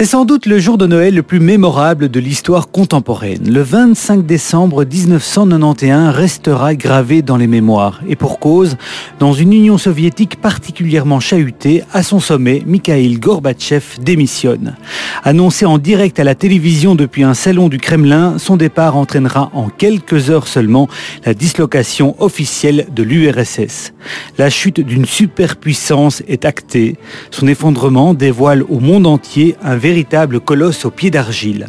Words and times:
C'est 0.00 0.06
sans 0.06 0.24
doute 0.24 0.46
le 0.46 0.58
jour 0.58 0.78
de 0.78 0.86
Noël 0.86 1.14
le 1.14 1.22
plus 1.22 1.40
mémorable 1.40 2.08
de 2.08 2.20
l'histoire 2.20 2.70
contemporaine. 2.70 3.52
Le 3.52 3.60
25 3.60 4.24
décembre 4.24 4.86
1991 4.86 6.14
restera 6.14 6.74
gravé 6.74 7.20
dans 7.20 7.36
les 7.36 7.46
mémoires. 7.46 8.00
Et 8.08 8.16
pour 8.16 8.38
cause, 8.38 8.78
dans 9.18 9.34
une 9.34 9.52
Union 9.52 9.76
soviétique 9.76 10.40
particulièrement 10.40 11.20
chahutée, 11.20 11.84
à 11.92 12.02
son 12.02 12.18
sommet, 12.18 12.62
Mikhail 12.64 13.18
Gorbatchev 13.18 14.00
démissionne. 14.00 14.74
Annoncé 15.22 15.66
en 15.66 15.76
direct 15.76 16.18
à 16.18 16.24
la 16.24 16.34
télévision 16.34 16.94
depuis 16.94 17.22
un 17.22 17.34
salon 17.34 17.68
du 17.68 17.76
Kremlin, 17.76 18.38
son 18.38 18.56
départ 18.56 18.96
entraînera 18.96 19.50
en 19.52 19.68
quelques 19.68 20.30
heures 20.30 20.48
seulement 20.48 20.88
la 21.26 21.34
dislocation 21.34 22.16
officielle 22.20 22.86
de 22.96 23.02
l'URSS. 23.02 23.92
La 24.38 24.48
chute 24.48 24.80
d'une 24.80 25.04
superpuissance 25.04 26.22
est 26.26 26.46
actée. 26.46 26.96
Son 27.30 27.46
effondrement 27.46 28.14
dévoile 28.14 28.62
au 28.62 28.80
monde 28.80 29.06
entier 29.06 29.56
un 29.62 29.76
véritable 29.76 29.89
colosse 30.38 30.84
au 30.84 30.90
pied 30.90 31.10
d'argile. 31.10 31.66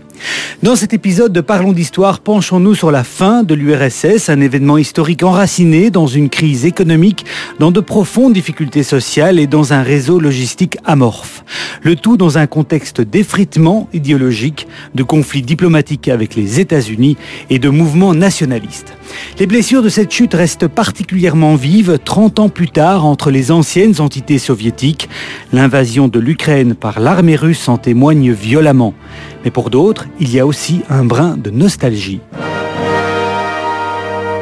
Dans 0.63 0.75
cet 0.75 0.93
épisode 0.93 1.33
de 1.33 1.41
Parlons 1.41 1.71
d'Histoire, 1.71 2.19
penchons-nous 2.19 2.75
sur 2.75 2.91
la 2.91 3.03
fin 3.03 3.41
de 3.41 3.55
l'URSS, 3.55 4.29
un 4.29 4.41
événement 4.41 4.77
historique 4.77 5.23
enraciné 5.23 5.89
dans 5.89 6.05
une 6.05 6.29
crise 6.29 6.65
économique, 6.65 7.25
dans 7.59 7.71
de 7.71 7.79
profondes 7.79 8.33
difficultés 8.33 8.83
sociales 8.83 9.39
et 9.39 9.47
dans 9.47 9.73
un 9.73 9.81
réseau 9.81 10.19
logistique 10.19 10.77
amorphe. 10.85 11.43
Le 11.81 11.95
tout 11.95 12.15
dans 12.15 12.37
un 12.37 12.45
contexte 12.45 13.01
d'effritement 13.01 13.89
idéologique, 13.91 14.67
de 14.93 15.03
conflits 15.03 15.41
diplomatiques 15.41 16.07
avec 16.07 16.35
les 16.35 16.59
États-Unis 16.59 17.17
et 17.49 17.57
de 17.57 17.69
mouvements 17.69 18.13
nationalistes. 18.13 18.93
Les 19.39 19.47
blessures 19.47 19.81
de 19.81 19.89
cette 19.89 20.11
chute 20.11 20.33
restent 20.35 20.67
particulièrement 20.67 21.55
vives 21.55 21.97
30 22.03 22.39
ans 22.39 22.49
plus 22.49 22.69
tard 22.69 23.05
entre 23.05 23.31
les 23.31 23.51
anciennes 23.51 23.99
entités 23.99 24.37
soviétiques. 24.37 25.09
L'invasion 25.53 26.07
de 26.07 26.19
l'Ukraine 26.19 26.75
par 26.75 26.99
l'armée 26.99 27.35
russe 27.35 27.67
en 27.67 27.77
témoigne 27.77 28.31
violemment. 28.31 28.93
Mais 29.43 29.51
pour 29.51 29.69
d'autres, 29.69 30.05
il 30.19 30.33
y 30.33 30.39
a 30.39 30.45
aussi 30.45 30.81
un 30.89 31.03
brin 31.03 31.37
de 31.37 31.49
nostalgie. 31.49 32.21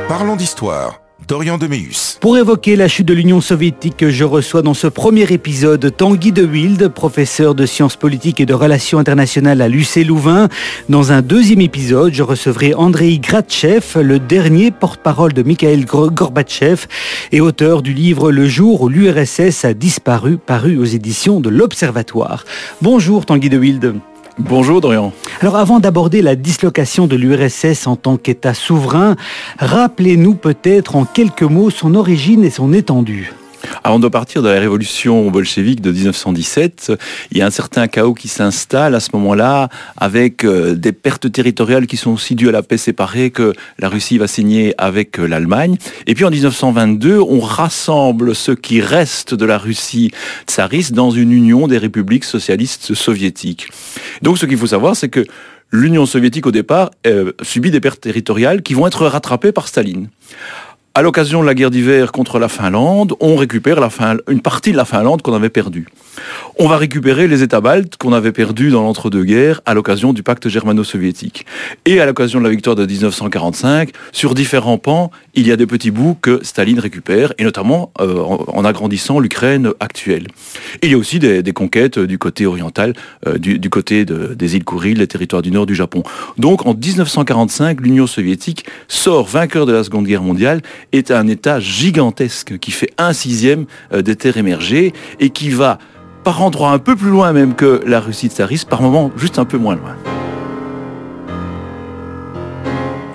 Parlons 0.07 0.35
d'histoire. 0.35 0.99
Dorian 1.29 1.59
Pour 2.21 2.39
évoquer 2.39 2.75
la 2.75 2.87
chute 2.87 3.05
de 3.05 3.13
l'Union 3.13 3.39
soviétique, 3.39 4.09
je 4.09 4.23
reçois 4.23 4.63
dans 4.63 4.73
ce 4.73 4.87
premier 4.87 5.31
épisode 5.31 5.95
Tanguy 5.95 6.31
de 6.31 6.43
Wild, 6.43 6.87
professeur 6.87 7.53
de 7.53 7.67
sciences 7.67 7.95
politiques 7.95 8.39
et 8.39 8.47
de 8.47 8.55
relations 8.55 8.97
internationales 8.97 9.61
à 9.61 9.67
l'UC 9.67 10.03
Louvain. 10.07 10.49
Dans 10.89 11.11
un 11.11 11.21
deuxième 11.21 11.61
épisode, 11.61 12.15
je 12.15 12.23
recevrai 12.23 12.73
Andrei 12.73 13.19
Gratchev, 13.19 14.01
le 14.01 14.17
dernier 14.17 14.71
porte-parole 14.71 15.33
de 15.33 15.43
Mikhail 15.43 15.85
Gorbatchev 15.85 16.87
et 17.31 17.41
auteur 17.41 17.83
du 17.83 17.93
livre 17.93 18.31
Le 18.31 18.47
jour 18.47 18.81
où 18.81 18.89
l'URSS 18.89 19.65
a 19.65 19.75
disparu, 19.75 20.37
paru 20.37 20.79
aux 20.79 20.85
éditions 20.85 21.41
de 21.41 21.49
l'Observatoire. 21.49 22.43
Bonjour 22.81 23.27
Tanguy 23.27 23.49
de 23.49 23.59
Wild. 23.59 23.93
Bonjour 24.39 24.79
Dorian. 24.79 25.11
Alors 25.41 25.57
avant 25.57 25.79
d'aborder 25.79 26.21
la 26.21 26.35
dislocation 26.35 27.07
de 27.07 27.17
l'URSS 27.17 27.87
en 27.87 27.97
tant 27.97 28.15
qu'État 28.15 28.53
souverain, 28.53 29.17
rappelez-nous 29.59 30.33
peut-être 30.33 30.95
en 30.95 31.03
quelques 31.03 31.43
mots 31.43 31.69
son 31.69 31.93
origine 31.93 32.45
et 32.45 32.49
son 32.49 32.71
étendue. 32.71 33.33
Avant 33.83 33.99
de 33.99 34.07
partir 34.07 34.41
de 34.41 34.49
la 34.49 34.59
révolution 34.59 35.29
bolchevique 35.29 35.81
de 35.81 35.91
1917, 35.91 36.93
il 37.31 37.37
y 37.37 37.41
a 37.41 37.45
un 37.45 37.51
certain 37.51 37.87
chaos 37.87 38.13
qui 38.13 38.27
s'installe 38.27 38.95
à 38.95 38.99
ce 38.99 39.09
moment-là, 39.13 39.69
avec 39.97 40.43
euh, 40.43 40.75
des 40.75 40.91
pertes 40.91 41.31
territoriales 41.31 41.87
qui 41.87 41.97
sont 41.97 42.11
aussi 42.11 42.35
dues 42.35 42.49
à 42.49 42.51
la 42.51 42.63
paix 42.63 42.77
séparée 42.77 43.31
que 43.31 43.53
la 43.77 43.89
Russie 43.89 44.17
va 44.17 44.27
signer 44.27 44.73
avec 44.77 45.19
euh, 45.19 45.27
l'Allemagne. 45.27 45.77
Et 46.07 46.15
puis 46.15 46.25
en 46.25 46.29
1922, 46.29 47.19
on 47.19 47.39
rassemble 47.39 48.35
ce 48.35 48.51
qui 48.51 48.81
reste 48.81 49.33
de 49.33 49.45
la 49.45 49.57
Russie 49.57 50.11
tsariste 50.47 50.93
dans 50.93 51.11
une 51.11 51.31
union 51.31 51.67
des 51.67 51.77
républiques 51.77 52.25
socialistes 52.25 52.93
soviétiques. 52.93 53.69
Donc 54.21 54.37
ce 54.37 54.45
qu'il 54.45 54.57
faut 54.57 54.67
savoir, 54.67 54.95
c'est 54.95 55.09
que 55.09 55.25
l'Union 55.71 56.05
soviétique 56.05 56.47
au 56.47 56.51
départ 56.51 56.91
euh, 57.05 57.33
subit 57.41 57.71
des 57.71 57.79
pertes 57.79 58.01
territoriales 58.01 58.61
qui 58.61 58.73
vont 58.73 58.87
être 58.87 59.05
rattrapées 59.05 59.51
par 59.51 59.67
Staline 59.67 60.09
à 60.99 61.01
l'occasion 61.01 61.41
de 61.41 61.45
la 61.47 61.53
guerre 61.53 61.71
d'hiver 61.71 62.11
contre 62.11 62.39
la 62.39 62.49
Finlande, 62.49 63.13
on 63.21 63.37
récupère 63.37 63.79
une 64.27 64.41
partie 64.41 64.73
de 64.73 64.75
la 64.75 64.83
Finlande 64.83 65.21
qu'on 65.21 65.33
avait 65.33 65.49
perdue. 65.49 65.87
On 66.61 66.67
va 66.67 66.75
récupérer 66.75 67.29
les 67.29 67.41
États 67.41 67.61
baltes 67.61 67.95
qu'on 67.95 68.11
avait 68.11 68.33
perdus 68.33 68.69
dans 68.69 68.83
l'entre-deux-guerres 68.83 69.61
à 69.65 69.73
l'occasion 69.73 70.11
du 70.11 70.23
pacte 70.23 70.49
germano-soviétique. 70.49 71.45
Et 71.85 72.01
à 72.01 72.05
l'occasion 72.05 72.39
de 72.39 72.43
la 72.43 72.49
victoire 72.49 72.75
de 72.75 72.85
1945, 72.85 73.91
sur 74.11 74.33
différents 74.33 74.77
pans, 74.77 75.09
il 75.35 75.47
y 75.47 75.53
a 75.53 75.55
des 75.55 75.65
petits 75.65 75.89
bouts 75.89 76.17
que 76.21 76.41
Staline 76.43 76.79
récupère, 76.79 77.31
et 77.37 77.45
notamment 77.45 77.93
euh, 78.01 78.21
en, 78.21 78.65
agrandissant 78.65 79.19
l'Ukraine 79.19 79.71
actuelle. 79.79 80.27
il 80.83 80.91
y 80.91 80.95
a 80.95 80.97
aussi 80.97 81.19
des, 81.19 81.41
conquêtes 81.53 81.97
du 81.97 82.17
côté 82.17 82.45
oriental, 82.45 82.91
euh, 83.25 83.37
du, 83.37 83.69
côté 83.69 84.03
des 84.03 84.55
îles 84.57 84.65
Kouril, 84.65 84.97
les 84.97 85.07
territoires 85.07 85.41
du 85.41 85.51
nord 85.51 85.65
du 85.65 85.75
Japon. 85.75 86.03
Donc 86.37 86.65
en 86.65 86.73
1945, 86.73 87.79
l'Union 87.79 88.05
soviétique 88.05 88.65
sort 88.89 89.25
vainqueur 89.25 89.65
de 89.65 89.71
la 89.71 89.85
Seconde 89.85 90.07
Guerre 90.07 90.23
mondiale, 90.23 90.61
est 90.91 91.11
un 91.11 91.25
État 91.29 91.61
gigantesque 91.61 92.59
qui 92.59 92.71
fait 92.71 92.91
un 92.97 93.13
sixième 93.13 93.65
euh, 93.93 94.01
des 94.01 94.17
terres 94.17 94.35
émergées 94.35 94.91
et 95.21 95.29
qui 95.29 95.51
va 95.51 95.79
par 96.29 96.43
endroits 96.43 96.69
un 96.69 96.77
peu 96.77 96.95
plus 96.95 97.09
loin 97.09 97.33
même 97.33 97.55
que 97.55 97.81
la 97.87 97.99
Russie 97.99 98.27
tsariste, 98.29 98.69
par 98.69 98.83
moments 98.83 99.09
juste 99.17 99.39
un 99.39 99.45
peu 99.45 99.57
moins 99.57 99.75
loin. 99.75 100.08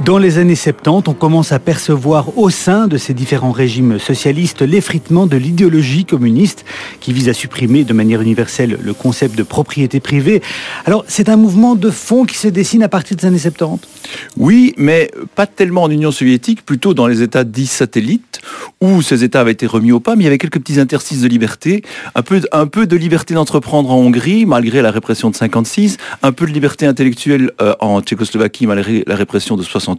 Dans 0.05 0.19
les 0.19 0.37
années 0.37 0.55
70, 0.55 1.09
on 1.09 1.15
commence 1.15 1.53
à 1.53 1.59
percevoir 1.59 2.37
au 2.37 2.51
sein 2.51 2.89
de 2.89 2.99
ces 2.99 3.15
différents 3.15 3.53
régimes 3.53 3.99
socialistes 3.99 4.61
l'effritement 4.61 5.27
de 5.27 5.39
l'idéologie 5.39 6.05
communiste 6.05 6.67
qui 7.01 7.15
vise 7.15 7.31
à 7.31 7.33
supprimer 7.33 7.85
de 7.85 7.95
manière 7.95 8.21
universelle 8.21 8.77
le 8.83 8.93
concept 8.93 9.35
de 9.35 9.43
propriété 9.43 10.01
privée. 10.01 10.43
Alors, 10.85 11.07
c'est 11.09 11.31
un 11.31 11.37
mouvement 11.37 11.75
de 11.75 11.89
fond 11.89 12.27
qui 12.27 12.37
se 12.37 12.49
dessine 12.49 12.83
à 12.83 12.91
partir 12.91 13.17
des 13.17 13.25
années 13.25 13.39
70 13.39 13.81
Oui, 14.37 14.75
mais 14.77 15.11
pas 15.37 15.47
tellement 15.47 15.85
en 15.85 15.91
Union 15.91 16.11
soviétique, 16.11 16.67
plutôt 16.67 16.93
dans 16.93 17.07
les 17.07 17.23
États 17.23 17.45
dits 17.45 17.67
satellites, 17.67 18.43
où 18.83 19.01
ces 19.01 19.25
États 19.25 19.41
avaient 19.41 19.53
été 19.53 19.67
remis 19.67 19.93
au 19.93 20.01
pas, 20.01 20.17
mais 20.17 20.25
il 20.25 20.27
y 20.27 20.29
avait 20.29 20.37
quelques 20.37 20.61
petits 20.61 20.81
interstices 20.81 21.23
de 21.23 21.29
liberté, 21.29 21.83
un 22.15 22.21
peu, 22.21 22.43
un 22.53 22.67
peu 22.67 22.87
de 22.87 22.97
liberté 22.97 23.33
d'entreprendre 23.33 23.91
en 23.91 23.97
Hongrie, 23.97 24.45
malgré 24.45 24.83
la 24.83 24.91
répression 24.91 25.31
de 25.31 25.35
56, 25.37 25.97
un 26.23 26.33
peu 26.33 26.45
de 26.45 26.53
liberté 26.53 26.85
intellectuelle 26.85 27.53
euh, 27.63 27.75
en 27.81 28.03
Tchécoslovaquie, 28.03 28.67
malgré 28.67 29.03
la 29.07 29.17
répression 29.17 29.57
de 29.57 29.63
60 29.63 29.94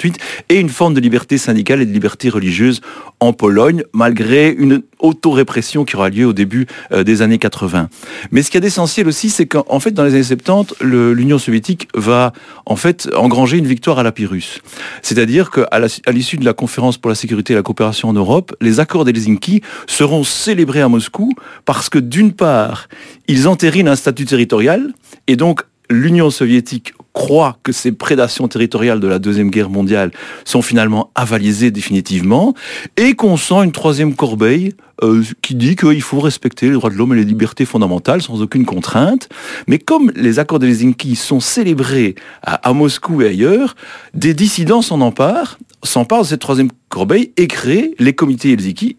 et 0.50 0.60
une 0.60 0.70
forme 0.70 0.94
de 0.94 1.00
liberté 1.00 1.38
syndicale 1.38 1.82
et 1.82 1.86
de 1.86 1.92
liberté 1.92 2.30
religieuse 2.30 2.82
en 3.20 3.34
Pologne, 3.34 3.84
malgré 3.94 4.52
une 4.52 4.82
auto-répression 5.00 5.86
qui 5.86 5.96
aura 5.96 6.10
lieu 6.10 6.26
au 6.26 6.34
début 6.34 6.68
euh, 6.92 7.04
des 7.04 7.22
années 7.22 7.38
80. 7.38 7.90
Mais 8.32 8.42
ce 8.42 8.52
qui 8.52 8.58
est 8.58 8.62
d'essentiel 8.62 9.08
aussi, 9.08 9.30
c'est 9.30 9.46
qu'en 9.46 9.80
fait, 9.80 9.92
dans 9.92 10.04
les 10.04 10.14
années 10.14 10.24
70, 10.24 10.76
l'Union 10.82 11.38
soviétique 11.38 11.88
va 11.94 12.34
en 12.66 12.76
fait 12.76 13.10
engranger 13.16 13.58
une 13.58 13.68
victoire 13.68 14.00
à 14.00 14.04
la 14.04 14.12
Pyrrhus. 14.12 14.62
C'est-à-dire 15.02 15.52
qu'à 15.52 16.12
l'issue 16.12 16.38
de 16.38 16.46
la 16.46 16.54
conférence 16.54 16.98
pour 16.98 17.10
la 17.10 17.16
sécurité 17.16 17.54
et 17.54 17.56
la 17.56 17.62
coopération 17.64 18.10
en 18.10 18.14
Europe, 18.14 18.56
les 18.62 18.80
accords 18.80 19.06
d'Helsinki 19.06 19.62
seront 19.88 20.24
célébrés 20.24 20.82
à 20.82 20.90
Moscou 20.90 21.34
parce 21.66 21.90
que 21.90 22.00
d'une 22.00 22.34
part, 22.34 22.88
ils 23.28 23.48
entérinent 23.48 23.90
un 23.90 23.96
statut 23.96 24.26
territorial 24.26 24.94
et 25.28 25.36
donc 25.36 25.62
l'Union 25.90 26.30
soviétique 26.30 26.94
croit 27.16 27.58
que 27.64 27.72
ces 27.72 27.94
prédations 27.94 28.48
territoriales 28.48 29.00
de 29.00 29.08
la 29.08 29.18
Deuxième 29.18 29.50
Guerre 29.50 29.70
mondiale 29.72 30.12
sont 30.44 30.62
finalement 30.62 31.10
avalisées 31.16 31.72
définitivement, 31.72 32.54
et 32.98 33.16
qu'on 33.16 33.38
sent 33.38 33.64
une 33.64 33.72
troisième 33.72 34.14
corbeille 34.14 34.74
euh, 35.04 35.24
qui 35.42 35.56
dit 35.56 35.76
qu'il 35.76 36.02
faut 36.02 36.20
respecter 36.20 36.68
les 36.68 36.74
droits 36.74 36.90
de 36.90 36.96
l'homme 36.96 37.14
et 37.14 37.18
les 37.18 37.26
libertés 37.26 37.66
fondamentales 37.66 38.22
sans 38.22 38.42
aucune 38.42 38.66
contrainte. 38.66 39.28
Mais 39.68 39.78
comme 39.78 40.12
les 40.16 40.40
accords 40.40 40.60
de 40.60 40.68
Helsinki 40.68 41.16
sont 41.16 41.40
célébrés 41.40 42.16
à, 42.42 42.72
Moscou 42.74 43.22
et 43.22 43.28
ailleurs, 43.28 43.76
des 44.14 44.34
dissidents 44.34 44.82
s'en 44.82 45.02
emparent, 45.02 45.58
s'emparent 45.84 46.22
de 46.22 46.28
cette 46.28 46.40
troisième 46.40 46.70
corbeille 46.90 47.32
et 47.36 47.48
créent 47.48 47.94
les 48.00 48.14
comités 48.14 48.56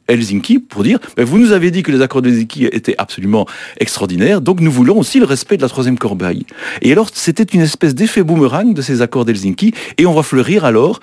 Helsinki, 0.09 0.59
pour 0.59 0.83
dire 0.83 0.99
ben, 1.17 1.25
vous 1.25 1.39
nous 1.39 1.53
avez 1.53 1.71
dit 1.71 1.83
que 1.83 1.91
les 1.91 2.03
accords 2.03 2.21
de 2.21 2.29
Helsinki 2.29 2.67
étaient 2.67 2.97
absolument 2.99 3.47
extraordinaires, 3.79 4.41
donc 4.41 4.61
nous 4.61 4.71
voulons 4.71 4.99
aussi 4.99 5.19
le 5.19 5.25
respect 5.25 5.57
de 5.57 5.63
la 5.63 5.69
troisième 5.69 5.99
corbeille. 5.99 6.45
Et 6.83 6.93
alors 6.93 7.09
c'était 7.13 7.43
une 7.43 7.63
espèce 7.63 7.95
d'effet 7.95 8.23
boomerang 8.23 8.75
de 8.75 8.83
ces 8.83 9.01
accords 9.01 9.25
d'Helsinki 9.25 9.73
et 9.97 10.05
on 10.05 10.13
va 10.13 10.23
fleurir 10.23 10.65
alors 10.65 11.01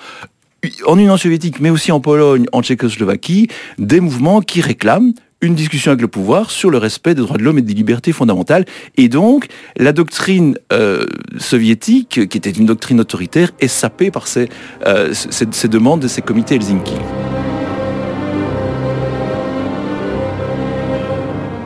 en 0.85 0.97
Union 0.97 1.17
soviétique, 1.17 1.59
mais 1.59 1.69
aussi 1.69 1.91
en 1.91 1.99
Pologne, 1.99 2.45
en 2.51 2.61
Tchécoslovaquie, 2.61 3.47
des 3.77 3.99
mouvements 3.99 4.41
qui 4.41 4.61
réclament 4.61 5.13
une 5.41 5.55
discussion 5.55 5.91
avec 5.91 6.01
le 6.01 6.07
pouvoir 6.07 6.51
sur 6.51 6.69
le 6.69 6.77
respect 6.77 7.15
des 7.15 7.21
droits 7.21 7.37
de 7.37 7.43
l'homme 7.43 7.57
et 7.57 7.61
des 7.61 7.73
libertés 7.73 8.13
fondamentales. 8.13 8.65
Et 8.95 9.09
donc, 9.09 9.47
la 9.75 9.91
doctrine 9.91 10.57
euh, 10.71 11.05
soviétique, 11.37 12.29
qui 12.29 12.37
était 12.37 12.49
une 12.49 12.65
doctrine 12.65 13.01
autoritaire, 13.01 13.51
est 13.59 13.67
sapée 13.67 14.09
par 14.09 14.27
ces, 14.27 14.47
euh, 14.87 15.13
ces 15.13 15.67
demandes 15.67 15.99
de 15.99 16.07
ces 16.07 16.21
comités 16.21 16.55
Helsinki. 16.55 16.93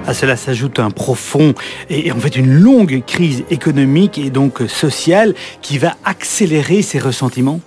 À 0.07 0.13
cela 0.13 0.37
s'ajoute 0.37 0.79
un 0.79 0.89
profond 0.89 1.53
et 1.89 2.11
en 2.13 2.19
fait 2.19 2.37
une 2.37 2.49
longue 2.49 3.03
crise 3.05 3.43
économique 3.51 4.17
et 4.17 4.29
donc 4.29 4.61
sociale 4.67 5.35
qui 5.61 5.77
va 5.77 5.97
accélérer 6.05 6.81
ces 6.81 6.97
ressentiments 6.97 7.59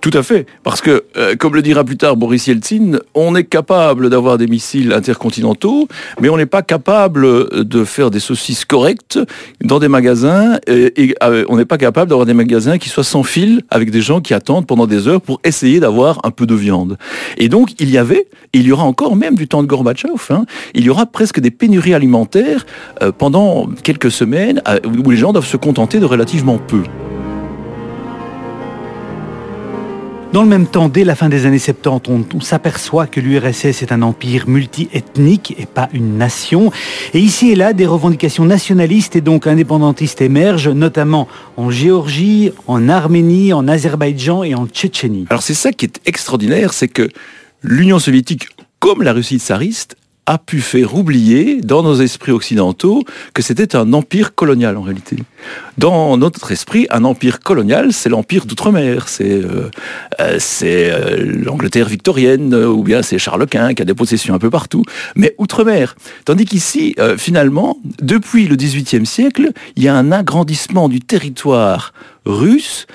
Tout 0.00 0.10
à 0.12 0.22
fait, 0.22 0.46
parce 0.62 0.80
que, 0.80 1.04
euh, 1.16 1.34
comme 1.36 1.54
le 1.54 1.62
dira 1.62 1.82
plus 1.82 1.96
tard 1.96 2.16
Boris 2.16 2.46
Yeltsin, 2.46 2.98
on 3.14 3.34
est 3.34 3.44
capable 3.44 4.10
d'avoir 4.10 4.36
des 4.36 4.46
missiles 4.46 4.92
intercontinentaux, 4.92 5.88
mais 6.20 6.28
on 6.28 6.36
n'est 6.36 6.46
pas 6.46 6.62
capable 6.62 7.64
de 7.64 7.84
faire 7.84 8.10
des 8.10 8.20
saucisses 8.20 8.64
correctes 8.64 9.18
dans 9.62 9.78
des 9.78 9.88
magasins, 9.88 10.58
et, 10.66 11.14
euh, 11.22 11.44
on 11.48 11.56
n'est 11.56 11.64
pas 11.64 11.78
capable 11.78 12.10
d'avoir 12.10 12.26
des 12.26 12.34
magasins 12.34 12.78
qui 12.78 12.88
soient 12.88 13.04
sans 13.04 13.22
fil, 13.22 13.62
avec 13.70 13.90
des 13.90 14.02
gens 14.02 14.20
qui 14.20 14.34
attendent 14.34 14.66
pendant 14.66 14.86
des 14.86 15.08
heures 15.08 15.20
pour 15.20 15.40
essayer 15.44 15.80
d'avoir 15.80 16.20
un 16.24 16.30
peu 16.30 16.46
de 16.46 16.54
viande. 16.54 16.98
Et 17.38 17.48
donc, 17.48 17.70
il 17.80 17.90
y 17.90 17.98
avait, 17.98 18.26
et 18.52 18.58
il 18.58 18.66
y 18.66 18.72
aura 18.72 18.84
encore 18.84 19.16
même 19.16 19.36
du 19.36 19.48
temps 19.48 19.62
de 19.62 19.68
Gorbatchev, 19.68 20.20
hein, 20.30 20.44
il 20.74 20.84
y 20.84 20.90
aura 20.90 21.06
presque 21.06 21.40
des 21.40 21.50
pénuries 21.50 21.94
alimentaires 21.94 22.66
euh, 23.02 23.10
pendant 23.10 23.68
quelques 23.82 24.10
semaines, 24.10 24.62
où 25.04 25.10
les 25.10 25.16
gens 25.16 25.32
doivent 25.32 25.46
se 25.46 25.56
contenter 25.56 25.98
de 25.98 26.04
relativement 26.04 26.58
peu. 26.58 26.82
Dans 30.34 30.42
le 30.42 30.48
même 30.48 30.66
temps, 30.66 30.88
dès 30.88 31.04
la 31.04 31.14
fin 31.14 31.28
des 31.28 31.46
années 31.46 31.60
70, 31.60 32.10
on, 32.34 32.40
s'aperçoit 32.40 33.06
que 33.06 33.20
l'URSS 33.20 33.82
est 33.82 33.92
un 33.92 34.02
empire 34.02 34.48
multi-ethnique 34.48 35.54
et 35.60 35.64
pas 35.64 35.88
une 35.92 36.18
nation. 36.18 36.72
Et 37.12 37.20
ici 37.20 37.52
et 37.52 37.54
là, 37.54 37.72
des 37.72 37.86
revendications 37.86 38.44
nationalistes 38.44 39.14
et 39.14 39.20
donc 39.20 39.46
indépendantistes 39.46 40.20
émergent, 40.20 40.70
notamment 40.70 41.28
en 41.56 41.70
Géorgie, 41.70 42.50
en 42.66 42.88
Arménie, 42.88 43.52
en 43.52 43.68
Azerbaïdjan 43.68 44.42
et 44.42 44.56
en 44.56 44.66
Tchétchénie. 44.66 45.26
Alors 45.30 45.44
c'est 45.44 45.54
ça 45.54 45.70
qui 45.70 45.84
est 45.84 46.00
extraordinaire, 46.04 46.72
c'est 46.72 46.88
que 46.88 47.08
l'Union 47.62 48.00
soviétique, 48.00 48.48
comme 48.80 49.02
la 49.02 49.12
Russie 49.12 49.38
tsariste, 49.38 49.94
a 50.26 50.38
pu 50.38 50.60
faire 50.60 50.94
oublier 50.94 51.60
dans 51.60 51.82
nos 51.82 51.96
esprits 51.96 52.32
occidentaux 52.32 53.04
que 53.34 53.42
c'était 53.42 53.76
un 53.76 53.92
empire 53.92 54.34
colonial 54.34 54.76
en 54.76 54.82
réalité. 54.82 55.16
Dans 55.76 56.16
notre 56.16 56.52
esprit, 56.52 56.86
un 56.90 57.04
empire 57.04 57.40
colonial, 57.40 57.92
c'est 57.92 58.08
l'empire 58.08 58.46
d'outre-mer, 58.46 59.08
c'est 59.08 59.32
euh, 59.32 59.70
euh, 60.20 60.38
euh, 60.62 61.42
l'Angleterre 61.44 61.88
victorienne, 61.88 62.54
ou 62.54 62.82
bien 62.82 63.02
c'est 63.02 63.18
Charles 63.18 63.46
Quint 63.46 63.74
qui 63.74 63.82
a 63.82 63.84
des 63.84 63.94
possessions 63.94 64.34
un 64.34 64.38
peu 64.38 64.50
partout, 64.50 64.84
mais 65.14 65.34
outre-mer. 65.38 65.96
Tandis 66.24 66.46
qu'ici, 66.46 66.94
finalement, 67.18 67.78
depuis 68.00 68.46
le 68.46 68.56
XVIIIe 68.56 69.06
siècle, 69.06 69.50
il 69.76 69.82
y 69.82 69.88
a 69.88 69.94
un 69.94 70.12
agrandissement 70.12 70.88
du 70.88 71.00
territoire 71.00 71.92
russe 72.24 72.86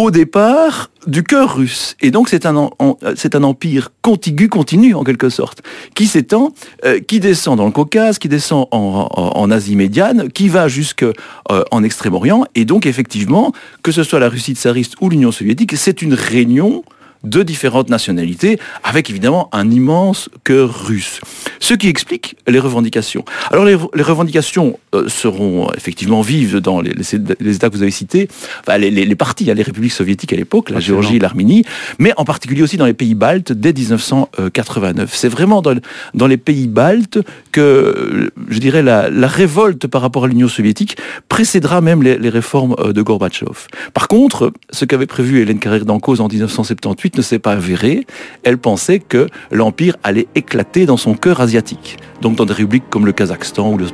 au 0.00 0.10
départ 0.10 0.90
du 1.06 1.22
cœur 1.22 1.56
russe. 1.56 1.94
Et 2.00 2.10
donc 2.10 2.30
c'est 2.30 2.46
un, 2.46 2.54
empire 2.56 3.92
contigu, 4.00 4.48
continu 4.48 4.94
en 4.94 5.04
quelque 5.04 5.28
sorte, 5.28 5.62
qui 5.94 6.06
s'étend, 6.06 6.54
euh, 6.86 7.00
qui 7.00 7.20
descend 7.20 7.58
dans 7.58 7.66
le 7.66 7.70
Caucase, 7.70 8.18
qui 8.18 8.28
descend 8.28 8.66
en, 8.70 9.50
Asie 9.50 9.76
médiane, 9.76 10.30
qui 10.30 10.48
va 10.48 10.68
jusque 10.68 11.02
euh, 11.02 11.64
en 11.70 11.82
Extrême-Orient. 11.82 12.46
Et 12.54 12.64
donc 12.64 12.86
effectivement, 12.86 13.52
que 13.82 13.92
ce 13.92 14.02
soit 14.02 14.20
la 14.20 14.30
Russie 14.30 14.54
tsariste 14.54 14.94
ou 15.02 15.10
l'Union 15.10 15.32
soviétique, 15.32 15.76
c'est 15.76 16.00
une 16.00 16.14
réunion 16.14 16.82
de 17.24 17.42
différentes 17.42 17.90
nationalités, 17.90 18.58
avec 18.82 19.10
évidemment 19.10 19.48
un 19.52 19.70
immense 19.70 20.28
cœur 20.44 20.86
russe. 20.86 21.20
Ce 21.58 21.74
qui 21.74 21.88
explique 21.88 22.36
les 22.46 22.58
revendications. 22.58 23.24
Alors 23.50 23.64
les, 23.64 23.74
revendications 24.02 24.78
euh, 24.94 25.08
seront 25.08 25.70
effectivement 25.76 26.22
vives 26.22 26.58
dans 26.58 26.80
les, 26.80 26.92
États 27.14 27.68
que 27.68 27.74
vous 27.74 27.82
avez 27.82 27.90
cités, 27.90 28.28
enfin, 28.60 28.78
les, 28.78 28.90
les, 28.90 29.14
partis, 29.14 29.50
a 29.50 29.54
les 29.54 29.62
républiques 29.62 29.92
soviétiques 29.92 30.32
à 30.32 30.36
l'époque, 30.36 30.70
la 30.70 30.80
Géorgie 30.80 31.16
et 31.16 31.18
l'Arménie, 31.18 31.64
mais 31.98 32.12
en 32.16 32.24
particulier 32.24 32.62
aussi 32.62 32.76
dans 32.76 32.86
les 32.86 32.94
pays 32.94 33.14
baltes 33.14 33.52
dès 33.52 33.72
1989. 33.72 35.14
C'est 35.14 35.28
vraiment 35.28 35.62
dans, 35.62 35.78
dans, 36.14 36.26
les 36.26 36.38
pays 36.38 36.66
baltes 36.66 37.18
que, 37.52 38.30
je 38.48 38.58
dirais, 38.58 38.82
la, 38.82 39.10
la 39.10 39.28
révolte 39.28 39.86
par 39.86 40.00
rapport 40.00 40.24
à 40.24 40.28
l'Union 40.28 40.48
soviétique 40.48 40.96
précédera 41.28 41.80
même 41.80 42.02
les, 42.02 42.30
réformes 42.30 42.76
euh, 42.78 42.92
de 42.92 43.02
Gorbatchev. 43.02 43.66
Par 43.92 44.08
contre, 44.08 44.52
ce 44.70 44.84
qu'avait 44.84 45.06
prévu 45.06 45.40
Hélène 45.40 45.58
Carrère 45.58 45.84
d'Encausse 45.84 46.20
en 46.20 46.28
1978 46.28 47.09
ne 47.16 47.22
s'est 47.22 47.38
pas 47.38 47.52
avérée. 47.52 48.06
Elle 48.42 48.58
pensait 48.58 48.98
que 48.98 49.28
l'Empire 49.50 49.96
allait 50.02 50.28
éclater 50.34 50.86
dans 50.86 50.96
son 50.96 51.14
cœur 51.14 51.40
asiatique, 51.40 51.98
donc 52.20 52.36
dans 52.36 52.46
des 52.46 52.54
républiques 52.54 52.88
comme 52.90 53.06
le 53.06 53.12
Kazakhstan 53.12 53.72
ou 53.72 53.78
le 53.78 53.86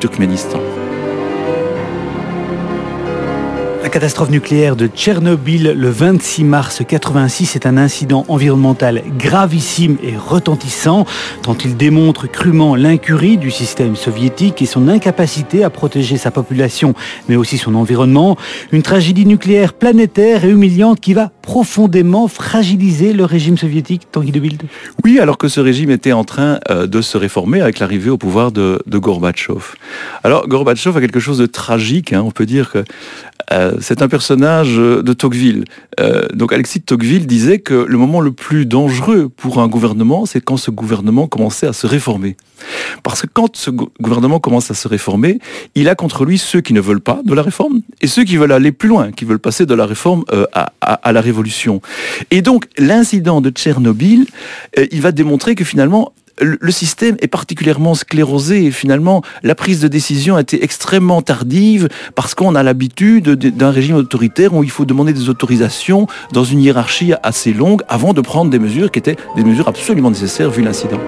Turkménistan. 0.00 0.60
La 3.84 3.90
catastrophe 3.90 4.30
nucléaire 4.30 4.76
de 4.76 4.86
Tchernobyl 4.86 5.74
le 5.76 5.90
26 5.90 6.44
mars 6.44 6.80
86 6.88 7.54
est 7.54 7.66
un 7.66 7.76
incident 7.76 8.24
environnemental 8.28 9.02
gravissime 9.18 9.98
et 10.02 10.16
retentissant, 10.16 11.04
tant 11.42 11.54
il 11.62 11.76
démontre 11.76 12.26
crûment 12.26 12.76
l'incurie 12.76 13.36
du 13.36 13.50
système 13.50 13.94
soviétique 13.94 14.62
et 14.62 14.66
son 14.66 14.88
incapacité 14.88 15.64
à 15.64 15.68
protéger 15.68 16.16
sa 16.16 16.30
population, 16.30 16.94
mais 17.28 17.36
aussi 17.36 17.58
son 17.58 17.74
environnement. 17.74 18.38
Une 18.72 18.80
tragédie 18.80 19.26
nucléaire 19.26 19.74
planétaire 19.74 20.46
et 20.46 20.48
humiliante 20.48 20.98
qui 20.98 21.12
va 21.12 21.32
profondément 21.44 22.26
fragiliser 22.26 23.12
le 23.12 23.26
régime 23.26 23.58
soviétique, 23.58 24.08
Tanguy 24.10 24.32
de 24.32 24.40
Oui, 25.04 25.18
alors 25.20 25.36
que 25.36 25.48
ce 25.48 25.60
régime 25.60 25.90
était 25.90 26.12
en 26.12 26.24
train 26.24 26.58
euh, 26.70 26.86
de 26.86 27.02
se 27.02 27.18
réformer 27.18 27.60
avec 27.60 27.80
l'arrivée 27.80 28.08
au 28.08 28.16
pouvoir 28.16 28.50
de, 28.50 28.80
Gorbatchev. 28.88 29.76
Alors, 30.22 30.48
Gorbatchev 30.48 30.96
a 30.96 31.00
quelque 31.02 31.20
chose 31.20 31.36
de 31.36 31.44
tragique, 31.44 32.14
hein. 32.14 32.22
on 32.24 32.30
peut 32.30 32.46
dire 32.46 32.72
que 32.72 32.82
euh, 33.52 33.76
c'est 33.80 34.00
un 34.00 34.08
personnage 34.08 34.76
de 34.76 35.12
Tocqueville. 35.12 35.64
Euh, 36.00 36.26
donc 36.32 36.52
Alexis 36.52 36.80
de 36.80 36.84
Tocqueville 36.84 37.26
disait 37.26 37.58
que 37.58 37.74
le 37.74 37.98
moment 37.98 38.20
le 38.20 38.32
plus 38.32 38.66
dangereux 38.66 39.28
pour 39.28 39.60
un 39.60 39.68
gouvernement, 39.68 40.26
c'est 40.26 40.40
quand 40.40 40.56
ce 40.56 40.70
gouvernement 40.70 41.26
commençait 41.26 41.66
à 41.66 41.72
se 41.72 41.86
réformer. 41.86 42.36
Parce 43.02 43.22
que 43.22 43.26
quand 43.32 43.56
ce 43.56 43.70
gouvernement 43.70 44.40
commence 44.40 44.70
à 44.70 44.74
se 44.74 44.88
réformer, 44.88 45.38
il 45.74 45.88
a 45.88 45.94
contre 45.94 46.24
lui 46.24 46.38
ceux 46.38 46.60
qui 46.60 46.72
ne 46.72 46.80
veulent 46.80 47.00
pas 47.00 47.20
de 47.24 47.34
la 47.34 47.42
réforme 47.42 47.80
et 48.00 48.06
ceux 48.06 48.24
qui 48.24 48.36
veulent 48.36 48.52
aller 48.52 48.72
plus 48.72 48.88
loin, 48.88 49.12
qui 49.12 49.24
veulent 49.24 49.38
passer 49.38 49.66
de 49.66 49.74
la 49.74 49.86
réforme 49.86 50.24
euh, 50.32 50.46
à, 50.80 51.12
la 51.12 51.20
révolution. 51.20 51.33
Et 52.30 52.42
donc 52.42 52.66
l'incident 52.78 53.40
de 53.40 53.50
Tchernobyl, 53.50 54.26
il 54.90 55.00
va 55.00 55.12
démontrer 55.12 55.54
que 55.54 55.64
finalement 55.64 56.12
le 56.40 56.70
système 56.70 57.16
est 57.20 57.28
particulièrement 57.28 57.94
sclérosé 57.94 58.64
et 58.64 58.70
finalement 58.70 59.22
la 59.42 59.54
prise 59.54 59.80
de 59.80 59.88
décision 59.88 60.36
a 60.36 60.40
été 60.40 60.64
extrêmement 60.64 61.22
tardive 61.22 61.88
parce 62.14 62.34
qu'on 62.34 62.54
a 62.54 62.62
l'habitude 62.62 63.34
d'un 63.34 63.70
régime 63.70 63.96
autoritaire 63.96 64.54
où 64.54 64.64
il 64.64 64.70
faut 64.70 64.84
demander 64.84 65.12
des 65.12 65.28
autorisations 65.28 66.06
dans 66.32 66.44
une 66.44 66.60
hiérarchie 66.60 67.12
assez 67.22 67.52
longue 67.52 67.82
avant 67.88 68.12
de 68.12 68.20
prendre 68.20 68.50
des 68.50 68.58
mesures 68.58 68.90
qui 68.90 68.98
étaient 68.98 69.16
des 69.36 69.44
mesures 69.44 69.68
absolument 69.68 70.10
nécessaires 70.10 70.50
vu 70.50 70.62
l'incident. 70.62 71.00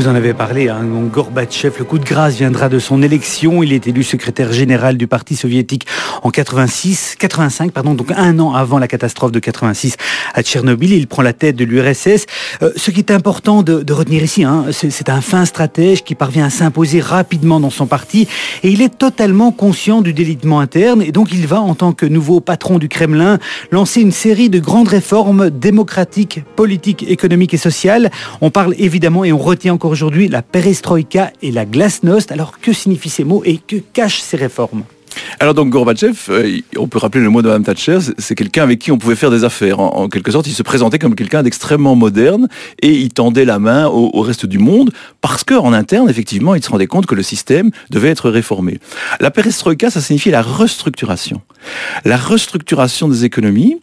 Vous 0.00 0.08
en 0.08 0.14
avez 0.14 0.32
parlé, 0.32 0.70
hein, 0.70 0.80
Gorbatchev, 1.12 1.74
le 1.78 1.84
coup 1.84 1.98
de 1.98 2.06
grâce 2.06 2.36
viendra 2.36 2.70
de 2.70 2.78
son 2.78 3.02
élection. 3.02 3.62
Il 3.62 3.74
est 3.74 3.86
élu 3.86 4.02
secrétaire 4.02 4.50
général 4.50 4.96
du 4.96 5.06
Parti 5.06 5.36
soviétique 5.36 5.86
en 6.22 6.30
86, 6.30 7.16
85, 7.18 7.70
pardon, 7.70 7.92
donc 7.92 8.10
un 8.16 8.38
an 8.38 8.54
avant 8.54 8.78
la 8.78 8.88
catastrophe 8.88 9.30
de 9.30 9.38
86 9.40 9.98
à 10.32 10.42
Tchernobyl. 10.42 10.94
Il 10.94 11.06
prend 11.06 11.20
la 11.20 11.34
tête 11.34 11.54
de 11.54 11.66
l'URSS. 11.66 12.24
Euh, 12.62 12.70
ce 12.76 12.90
qui 12.90 13.00
est 13.00 13.10
important 13.10 13.62
de, 13.62 13.92
retenir 13.92 14.22
ici, 14.22 14.42
hein, 14.42 14.64
c'est 14.70 15.10
un 15.10 15.20
fin 15.20 15.44
stratège 15.44 16.02
qui 16.02 16.14
parvient 16.14 16.46
à 16.46 16.50
s'imposer 16.50 17.00
rapidement 17.00 17.60
dans 17.60 17.68
son 17.68 17.86
parti 17.86 18.26
et 18.62 18.70
il 18.70 18.80
est 18.80 18.96
totalement 18.96 19.52
conscient 19.52 20.00
du 20.00 20.14
délitement 20.14 20.60
interne 20.60 21.02
et 21.02 21.12
donc 21.12 21.28
il 21.30 21.46
va, 21.46 21.60
en 21.60 21.74
tant 21.74 21.92
que 21.92 22.06
nouveau 22.06 22.40
patron 22.40 22.78
du 22.78 22.88
Kremlin, 22.88 23.38
lancer 23.70 24.00
une 24.00 24.12
série 24.12 24.48
de 24.48 24.60
grandes 24.60 24.88
réformes 24.88 25.50
démocratiques, 25.50 26.42
politiques, 26.56 27.04
économiques 27.06 27.52
et 27.52 27.58
sociales. 27.58 28.10
On 28.40 28.48
parle 28.48 28.74
évidemment 28.78 29.26
et 29.26 29.32
on 29.34 29.38
retient 29.38 29.74
encore 29.74 29.89
aujourd'hui 29.90 30.28
la 30.28 30.42
perestroïka 30.42 31.32
et 31.42 31.50
la 31.50 31.66
glasnost. 31.66 32.32
Alors 32.32 32.58
que 32.60 32.72
signifient 32.72 33.10
ces 33.10 33.24
mots 33.24 33.42
et 33.44 33.58
que 33.58 33.76
cachent 33.76 34.22
ces 34.22 34.36
réformes? 34.36 34.84
Alors 35.38 35.54
donc 35.54 35.70
Gorbatchev, 35.70 36.16
euh, 36.28 36.60
on 36.76 36.86
peut 36.86 36.98
rappeler 36.98 37.22
le 37.22 37.30
mot 37.30 37.42
de 37.42 37.48
Mme 37.48 37.64
Thatcher, 37.64 37.98
c'est 38.18 38.34
quelqu'un 38.34 38.62
avec 38.62 38.78
qui 38.78 38.92
on 38.92 38.98
pouvait 38.98 39.16
faire 39.16 39.30
des 39.30 39.44
affaires. 39.44 39.80
En, 39.80 40.08
quelque 40.08 40.30
sorte, 40.30 40.46
il 40.46 40.52
se 40.52 40.62
présentait 40.62 40.98
comme 40.98 41.14
quelqu'un 41.14 41.42
d'extrêmement 41.42 41.96
moderne 41.96 42.48
et 42.80 42.92
il 42.92 43.10
tendait 43.10 43.44
la 43.44 43.58
main 43.58 43.86
au, 43.86 44.20
reste 44.20 44.46
du 44.46 44.58
monde 44.58 44.90
parce 45.20 45.44
qu'en 45.44 45.72
interne, 45.72 46.10
effectivement, 46.10 46.54
il 46.54 46.62
se 46.62 46.70
rendait 46.70 46.86
compte 46.86 47.06
que 47.06 47.14
le 47.14 47.22
système 47.22 47.70
devait 47.90 48.08
être 48.08 48.30
réformé. 48.30 48.78
La 49.20 49.30
perestroïka, 49.30 49.90
ça 49.90 50.00
signifie 50.00 50.30
la 50.30 50.42
restructuration. 50.42 51.40
La 52.04 52.16
restructuration 52.16 53.08
des 53.08 53.24
économies. 53.24 53.78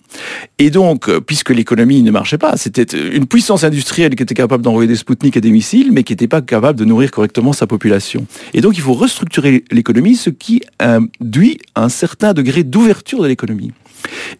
Et 0.60 0.70
donc, 0.70 1.10
euh, 1.10 1.20
puisque 1.20 1.50
l'économie 1.50 2.02
ne 2.02 2.12
marchait 2.12 2.38
pas, 2.38 2.58
c'était 2.58 2.98
une 2.98 3.28
puissance 3.28 3.64
industrielle 3.64 4.16
qui 4.16 4.24
était 4.24 4.34
capable 4.34 4.64
d'envoyer 4.64 4.88
des 4.88 4.96
Spoutniks 4.96 5.38
et 5.38 5.42
des 5.42 5.52
missiles, 5.52 5.92
mais 5.92 6.04
qui 6.04 6.14
n'était 6.14 6.28
pas 6.28 6.42
capable 6.42 6.80
de 6.80 6.86
nourrir 6.86 7.12
correctement 7.12 7.54
sa 7.54 7.68
population. 7.68 8.26
Et 8.54 8.62
donc, 8.62 8.78
il 8.78 8.82
faut 8.82 8.94
restructurer 8.94 9.64
l'économie, 9.72 10.16
ce 10.16 10.30
qui 10.30 10.62
euh, 10.82 11.02
induit 11.22 11.60
un 11.76 11.90
certain 11.90 12.34
degré 12.34 12.64
d'ouverture 12.64 13.22
de 13.22 13.28
l'économie. 13.28 13.72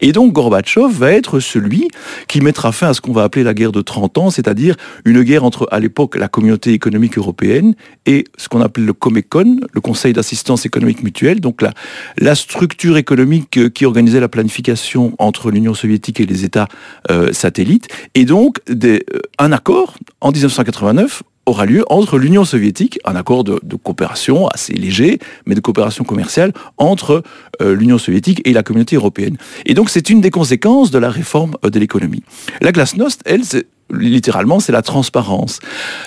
Et 0.00 0.12
donc 0.12 0.32
Gorbatchev 0.32 0.88
va 0.90 1.12
être 1.12 1.40
celui 1.40 1.88
qui 2.28 2.40
mettra 2.40 2.72
fin 2.72 2.88
à 2.88 2.94
ce 2.94 3.00
qu'on 3.00 3.12
va 3.12 3.24
appeler 3.24 3.42
la 3.42 3.54
guerre 3.54 3.72
de 3.72 3.80
30 3.80 4.18
ans, 4.18 4.30
c'est-à-dire 4.30 4.76
une 5.04 5.22
guerre 5.22 5.44
entre, 5.44 5.68
à 5.70 5.80
l'époque, 5.80 6.16
la 6.16 6.28
communauté 6.28 6.72
économique 6.72 7.18
européenne 7.18 7.74
et 8.06 8.24
ce 8.36 8.48
qu'on 8.48 8.60
appelle 8.60 8.84
le 8.84 8.92
Comecon, 8.92 9.60
le 9.72 9.80
Conseil 9.80 10.12
d'assistance 10.12 10.66
économique 10.66 11.02
mutuelle, 11.02 11.40
donc 11.40 11.62
la, 11.62 11.72
la 12.18 12.34
structure 12.34 12.96
économique 12.96 13.72
qui 13.72 13.84
organisait 13.84 14.20
la 14.20 14.28
planification 14.28 15.14
entre 15.18 15.50
l'Union 15.50 15.74
soviétique 15.74 16.20
et 16.20 16.26
les 16.26 16.44
États 16.44 16.68
euh, 17.10 17.32
satellites, 17.32 17.88
et 18.14 18.24
donc 18.24 18.58
des, 18.68 19.04
euh, 19.14 19.20
un 19.38 19.52
accord 19.52 19.94
en 20.20 20.30
1989 20.30 21.22
aura 21.48 21.66
lieu 21.66 21.84
entre 21.88 22.18
l'Union 22.18 22.44
soviétique, 22.44 22.98
un 23.04 23.16
accord 23.16 23.44
de, 23.44 23.58
coopération 23.82 24.48
assez 24.48 24.74
léger, 24.74 25.18
mais 25.46 25.54
de 25.54 25.60
coopération 25.60 26.04
commerciale 26.04 26.52
entre 26.76 27.22
euh, 27.62 27.74
l'Union 27.74 27.98
soviétique 27.98 28.42
et 28.44 28.52
la 28.52 28.62
communauté 28.62 28.96
européenne. 28.96 29.36
Et 29.66 29.74
donc 29.74 29.90
c'est 29.90 30.10
une 30.10 30.20
des 30.20 30.30
conséquences 30.30 30.90
de 30.90 30.98
la 30.98 31.10
réforme 31.10 31.54
euh, 31.64 31.70
de 31.70 31.78
l'économie. 31.78 32.22
La 32.60 32.72
glasnost, 32.72 33.22
elle, 33.24 33.42
littéralement, 33.90 34.60
c'est 34.60 34.72
la 34.72 34.82
transparence. 34.82 35.60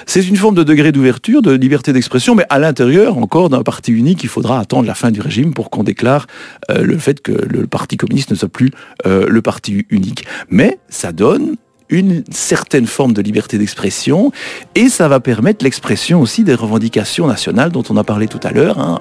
C'est 0.05 0.27
une 0.27 0.35
forme 0.35 0.55
de 0.55 0.63
degré 0.63 0.91
d'ouverture, 0.91 1.41
de 1.41 1.51
liberté 1.51 1.93
d'expression, 1.93 2.35
mais 2.35 2.45
à 2.49 2.59
l'intérieur 2.59 3.17
encore 3.17 3.49
d'un 3.49 3.63
parti 3.63 3.91
unique, 3.91 4.23
il 4.23 4.29
faudra 4.29 4.59
attendre 4.59 4.87
la 4.87 4.95
fin 4.95 5.11
du 5.11 5.21
régime 5.21 5.53
pour 5.53 5.69
qu'on 5.69 5.83
déclare 5.83 6.27
euh, 6.69 6.83
le 6.83 6.97
fait 6.97 7.21
que 7.21 7.31
le 7.31 7.67
Parti 7.67 7.97
communiste 7.97 8.31
ne 8.31 8.35
soit 8.35 8.49
plus 8.49 8.71
le 9.05 9.41
parti 9.41 9.85
unique. 9.89 10.25
Mais 10.49 10.77
ça 10.89 11.11
donne 11.11 11.55
une 11.91 12.23
certaine 12.31 12.87
forme 12.87 13.13
de 13.13 13.21
liberté 13.21 13.57
d'expression 13.57 14.31
et 14.75 14.89
ça 14.89 15.07
va 15.07 15.19
permettre 15.19 15.63
l'expression 15.63 16.21
aussi 16.21 16.43
des 16.43 16.55
revendications 16.55 17.27
nationales 17.27 17.71
dont 17.71 17.83
on 17.89 17.97
a 17.97 18.03
parlé 18.03 18.27
tout 18.27 18.39
à 18.43 18.51
l'heure 18.51 18.79
hein, 18.79 18.99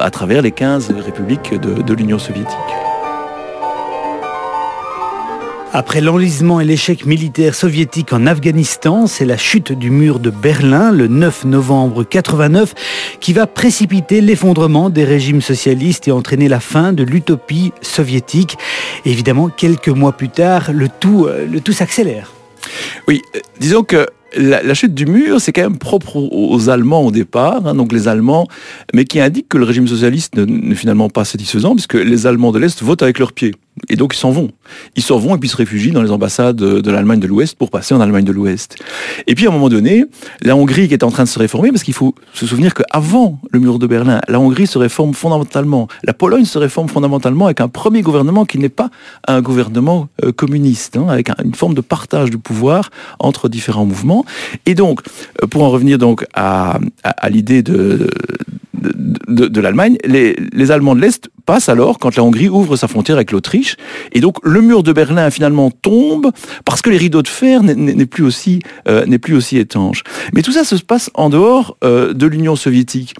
à, 0.00 0.10
travers 0.10 0.42
les 0.42 0.52
15 0.52 0.92
républiques 1.04 1.54
de 1.54 1.94
l'Union 1.94 2.18
soviétique. 2.18 2.95
Après 5.72 6.00
l'enlisement 6.00 6.60
et 6.60 6.64
l'échec 6.64 7.04
militaire 7.06 7.54
soviétique 7.54 8.12
en 8.12 8.26
Afghanistan, 8.26 9.06
c'est 9.06 9.24
la 9.24 9.36
chute 9.36 9.72
du 9.72 9.90
mur 9.90 10.20
de 10.20 10.30
Berlin 10.30 10.92
le 10.92 11.08
9 11.08 11.44
novembre 11.44 12.04
89 12.04 12.74
qui 13.20 13.32
va 13.32 13.46
précipiter 13.46 14.20
l'effondrement 14.20 14.90
des 14.90 15.04
régimes 15.04 15.42
socialistes 15.42 16.08
et 16.08 16.12
entraîner 16.12 16.48
la 16.48 16.60
fin 16.60 16.92
de 16.92 17.02
l'utopie 17.02 17.72
soviétique. 17.82 18.56
évidemment, 19.04 19.48
quelques 19.48 19.88
mois 19.88 20.12
plus 20.12 20.28
tard, 20.28 20.72
le 20.72 20.88
tout, 20.88 21.26
euh, 21.26 21.72
s'accélère. 21.72 22.32
Oui, 23.08 23.20
euh, 23.34 23.40
disons 23.60 23.82
que 23.82 24.06
la, 24.36 24.74
chute 24.74 24.94
du 24.94 25.06
mur, 25.06 25.40
c'est 25.40 25.52
quand 25.52 25.62
même 25.62 25.78
propre 25.78 26.16
aux, 26.16 26.68
Allemands 26.68 27.04
au 27.04 27.10
départ, 27.10 27.66
hein, 27.66 27.74
donc 27.74 27.92
les 27.92 28.08
Allemands, 28.08 28.46
mais 28.94 29.04
qui 29.04 29.20
indique 29.20 29.48
que 29.48 29.58
le 29.58 29.64
régime 29.64 29.88
socialiste 29.88 30.36
n'est 30.36 30.74
finalement 30.74 31.10
pas 31.10 31.24
satisfaisant, 31.24 31.74
puisque 31.74 31.94
les 31.94 32.26
Allemands 32.26 32.52
de 32.52 32.58
l'Est 32.58 32.82
votent 32.82 33.02
avec 33.02 33.18
leurs 33.18 33.32
pieds. 33.32 33.54
Et 33.88 33.96
donc 33.96 34.14
ils 34.14 34.18
s'en 34.18 34.30
vont. 34.30 34.50
Ils 34.96 35.02
s'en 35.02 35.18
vont 35.18 35.36
et 35.36 35.38
puis 35.38 35.48
se 35.48 35.56
réfugient 35.56 35.92
dans 35.92 36.02
les 36.02 36.10
ambassades 36.10 36.56
de 36.56 36.90
l'Allemagne 36.90 37.20
de 37.20 37.26
l'Ouest 37.26 37.56
pour 37.56 37.70
passer 37.70 37.94
en 37.94 38.00
Allemagne 38.00 38.24
de 38.24 38.32
l'Ouest. 38.32 38.76
Et 39.26 39.34
puis 39.34 39.46
à 39.46 39.50
un 39.50 39.52
moment 39.52 39.68
donné, 39.68 40.04
la 40.42 40.56
Hongrie 40.56 40.88
qui 40.88 40.94
est 40.94 41.04
en 41.04 41.10
train 41.10 41.24
de 41.24 41.28
se 41.28 41.38
réformer, 41.38 41.70
parce 41.70 41.82
qu'il 41.82 41.94
faut 41.94 42.14
se 42.32 42.46
souvenir 42.46 42.74
qu'avant 42.74 43.38
le 43.50 43.60
mur 43.60 43.78
de 43.78 43.86
Berlin, 43.86 44.20
la 44.28 44.40
Hongrie 44.40 44.66
se 44.66 44.78
réforme 44.78 45.14
fondamentalement. 45.14 45.88
La 46.04 46.12
Pologne 46.12 46.44
se 46.44 46.58
réforme 46.58 46.88
fondamentalement 46.88 47.46
avec 47.46 47.60
un 47.60 47.68
premier 47.68 48.02
gouvernement 48.02 48.44
qui 48.44 48.58
n'est 48.58 48.68
pas 48.68 48.90
un 49.28 49.42
gouvernement 49.42 50.08
euh, 50.24 50.32
communiste, 50.32 50.96
hein, 50.96 51.06
avec 51.08 51.30
une 51.42 51.54
forme 51.54 51.74
de 51.74 51.80
partage 51.80 52.30
du 52.30 52.38
pouvoir 52.38 52.90
entre 53.18 53.48
différents 53.48 53.86
mouvements. 53.86 54.24
Et 54.64 54.74
donc, 54.74 55.00
euh, 55.42 55.46
pour 55.46 55.62
en 55.62 55.70
revenir 55.70 55.98
donc 55.98 56.24
à, 56.34 56.78
l'idée 57.30 57.62
de, 57.62 58.08
l'Allemagne, 59.60 59.96
les, 60.04 60.70
Allemands 60.70 60.94
de 60.94 61.00
l'Est 61.00 61.28
passent 61.44 61.68
alors 61.68 61.98
quand 61.98 62.16
la 62.16 62.22
Hongrie 62.22 62.48
ouvre 62.48 62.76
sa 62.76 62.88
frontière 62.88 63.16
avec 63.16 63.32
l'Autriche. 63.32 63.76
Et 64.12 64.20
donc 64.20 64.38
le 64.42 64.60
mur 64.60 64.82
de 64.82 64.92
Berlin 64.92 65.30
finalement 65.30 65.70
tombe 65.70 66.30
parce 66.64 66.82
que 66.82 66.90
les 66.90 66.98
rideaux 66.98 67.22
de 67.22 67.28
fer 67.28 67.62
n'est 67.62 68.06
plus, 68.06 68.24
aussi, 68.24 68.60
euh, 68.88 69.06
plus 69.18 69.34
aussi 69.34 69.58
étanche. 69.58 70.02
Mais 70.34 70.42
tout 70.42 70.52
ça 70.52 70.64
se 70.64 70.76
passe 70.76 71.10
en 71.14 71.30
dehors 71.30 71.76
euh, 71.84 72.12
de 72.12 72.26
l'Union 72.26 72.56
soviétique. 72.56 73.14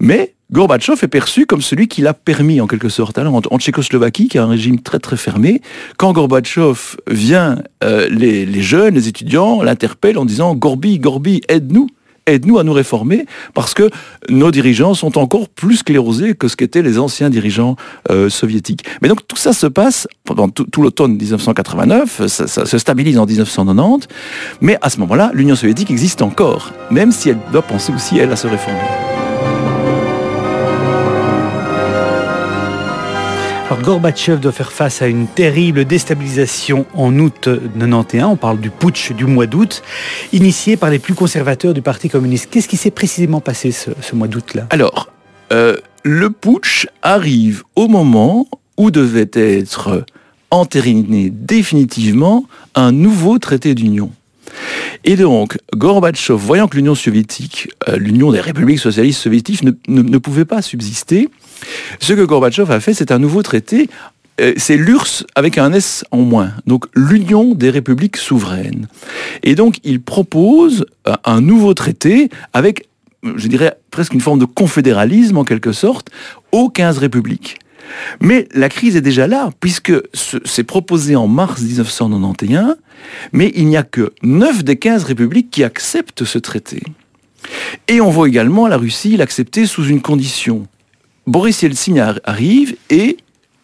Mais 0.00 0.34
Gorbatchev 0.52 0.98
est 1.02 1.08
perçu 1.08 1.46
comme 1.46 1.62
celui 1.62 1.88
qui 1.88 2.02
l'a 2.02 2.14
permis 2.14 2.60
en 2.60 2.66
quelque 2.66 2.88
sorte. 2.88 3.18
Alors, 3.18 3.40
en, 3.50 3.58
Tchécoslovaquie, 3.58 4.28
qui 4.28 4.38
a 4.38 4.44
un 4.44 4.48
régime 4.48 4.80
très 4.80 4.98
très 4.98 5.16
fermé, 5.16 5.62
quand 5.96 6.12
Gorbatchev 6.12 6.96
vient, 7.10 7.58
euh, 7.82 8.08
les, 8.10 8.44
les, 8.44 8.62
jeunes, 8.62 8.94
les 8.94 9.08
étudiants 9.08 9.62
l'interpellent 9.62 10.18
en 10.18 10.24
disant 10.24 10.54
Gorbi, 10.54 10.98
Gorbi, 10.98 11.40
aide-nous 11.48 11.88
aide-nous 12.26 12.58
à 12.58 12.64
nous 12.64 12.72
réformer, 12.72 13.26
parce 13.54 13.74
que 13.74 13.90
nos 14.28 14.50
dirigeants 14.50 14.94
sont 14.94 15.18
encore 15.18 15.48
plus 15.48 15.76
sclérosés 15.76 16.34
que 16.34 16.48
ce 16.48 16.56
qu'étaient 16.56 16.82
les 16.82 16.98
anciens 16.98 17.30
dirigeants 17.30 17.76
euh, 18.10 18.28
soviétiques. 18.28 18.84
Mais 19.02 19.08
donc 19.08 19.26
tout 19.26 19.36
ça 19.36 19.52
se 19.52 19.66
passe 19.66 20.08
pendant 20.24 20.48
tout, 20.48 20.82
l'automne 20.82 21.12
1989, 21.16 22.26
ça, 22.26 22.46
ça, 22.46 22.66
se 22.66 22.78
stabilise 22.78 23.18
en 23.18 23.26
1990, 23.26 24.08
mais 24.60 24.78
à 24.80 24.90
ce 24.90 24.98
moment-là, 25.00 25.30
l'Union 25.34 25.56
soviétique 25.56 25.90
existe 25.90 26.22
encore, 26.22 26.72
même 26.90 27.12
si 27.12 27.30
elle 27.30 27.38
doit 27.52 27.62
penser 27.62 27.92
aussi, 27.94 28.18
elle, 28.18 28.32
à 28.32 28.36
se 28.36 28.46
réformer. 28.46 29.13
Alors 33.66 33.80
Gorbatchev 33.80 34.40
doit 34.40 34.52
faire 34.52 34.72
face 34.72 35.00
à 35.00 35.06
une 35.06 35.26
terrible 35.26 35.86
déstabilisation 35.86 36.84
en 36.92 37.18
août 37.18 37.48
91. 37.78 38.24
On 38.24 38.36
parle 38.36 38.60
du 38.60 38.68
putsch 38.68 39.12
du 39.12 39.24
mois 39.24 39.46
d'août, 39.46 39.82
initié 40.34 40.76
par 40.76 40.90
les 40.90 40.98
plus 40.98 41.14
conservateurs 41.14 41.72
du 41.72 41.80
Parti 41.80 42.10
communiste. 42.10 42.48
Qu'est-ce 42.50 42.68
qui 42.68 42.76
s'est 42.76 42.90
précisément 42.90 43.40
passé 43.40 43.72
ce, 43.72 44.14
mois 44.14 44.28
d'août-là? 44.28 44.66
Alors, 44.68 45.10
euh, 45.52 45.78
le 46.02 46.28
putsch 46.28 46.86
arrive 47.02 47.62
au 47.74 47.88
moment 47.88 48.46
où 48.76 48.90
devait 48.90 49.30
être 49.32 50.04
entériné 50.50 51.30
définitivement 51.30 52.44
un 52.74 52.92
nouveau 52.92 53.38
traité 53.38 53.74
d'union. 53.74 54.12
Et 55.04 55.16
donc, 55.16 55.58
Gorbatchev, 55.74 56.38
voyant 56.38 56.66
que 56.66 56.76
l'Union 56.76 56.94
soviétique, 56.94 57.68
euh, 57.88 57.96
l'Union 57.96 58.32
des 58.32 58.40
républiques 58.40 58.78
socialistes 58.78 59.20
soviétiques 59.20 59.62
ne, 59.88 60.18
pouvait 60.18 60.46
pas 60.46 60.62
subsister, 60.62 61.28
ce 62.00 62.12
que 62.12 62.22
Gorbatchev 62.22 62.72
a 62.72 62.80
fait, 62.80 62.94
c'est 62.94 63.12
un 63.12 63.18
nouveau 63.18 63.42
traité 63.42 63.88
euh, 64.40 64.52
c'est 64.56 64.76
l'URSS 64.76 65.24
avec 65.36 65.58
un 65.58 65.72
S 65.72 66.04
en 66.10 66.18
moins, 66.18 66.52
donc 66.66 66.86
l'Union 66.94 67.54
des 67.54 67.70
républiques 67.70 68.16
souveraines. 68.16 68.88
Et 69.44 69.54
donc 69.54 69.76
il 69.84 70.02
propose 70.02 70.86
euh, 71.06 71.14
un 71.24 71.40
nouveau 71.40 71.72
traité 71.72 72.30
avec, 72.52 72.88
je 73.22 73.46
dirais, 73.46 73.78
presque 73.92 74.12
une 74.12 74.20
forme 74.20 74.40
de 74.40 74.44
confédéralisme 74.44 75.38
en 75.38 75.44
quelque 75.44 75.70
sorte, 75.70 76.10
aux 76.50 76.68
15 76.68 76.98
républiques. 76.98 77.58
Mais 78.20 78.48
la 78.52 78.68
crise 78.68 78.96
est 78.96 79.02
déjà 79.02 79.28
là, 79.28 79.50
puisque 79.60 79.92
c'est 80.44 80.64
proposé 80.64 81.14
en 81.14 81.28
mars 81.28 81.60
1991, 81.60 82.76
mais 83.32 83.52
il 83.54 83.66
n'y 83.66 83.76
a 83.76 83.82
que 83.82 84.12
9 84.22 84.64
des 84.64 84.76
15 84.76 85.04
républiques 85.04 85.50
qui 85.50 85.62
acceptent 85.62 86.24
ce 86.24 86.38
traité. 86.38 86.82
Et 87.86 88.00
on 88.00 88.10
voit 88.10 88.26
également 88.26 88.66
la 88.66 88.78
Russie 88.78 89.16
l'accepter 89.16 89.66
sous 89.66 89.84
une 89.84 90.00
condition. 90.00 90.66
Boris 91.26 91.62
Yeltsin 91.62 92.14
arrive 92.24 92.76
et 92.90 93.16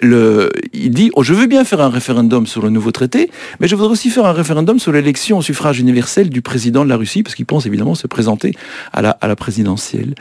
il 0.02 0.90
dit 0.90 1.10
oh, 1.14 1.22
Je 1.22 1.34
veux 1.34 1.46
bien 1.46 1.64
faire 1.64 1.80
un 1.80 1.90
référendum 1.90 2.46
sur 2.46 2.62
le 2.62 2.70
nouveau 2.70 2.90
traité, 2.90 3.30
mais 3.58 3.68
je 3.68 3.76
voudrais 3.76 3.92
aussi 3.92 4.10
faire 4.10 4.24
un 4.24 4.32
référendum 4.32 4.78
sur 4.78 4.92
l'élection 4.92 5.38
au 5.38 5.42
suffrage 5.42 5.78
universel 5.78 6.30
du 6.30 6.42
président 6.42 6.84
de 6.84 6.88
la 6.88 6.96
Russie, 6.96 7.22
parce 7.22 7.34
qu'il 7.34 7.46
pense 7.46 7.66
évidemment 7.66 7.94
se 7.94 8.06
présenter 8.06 8.54
à 8.92 9.02
la, 9.02 9.36
présidentielle. 9.36 10.14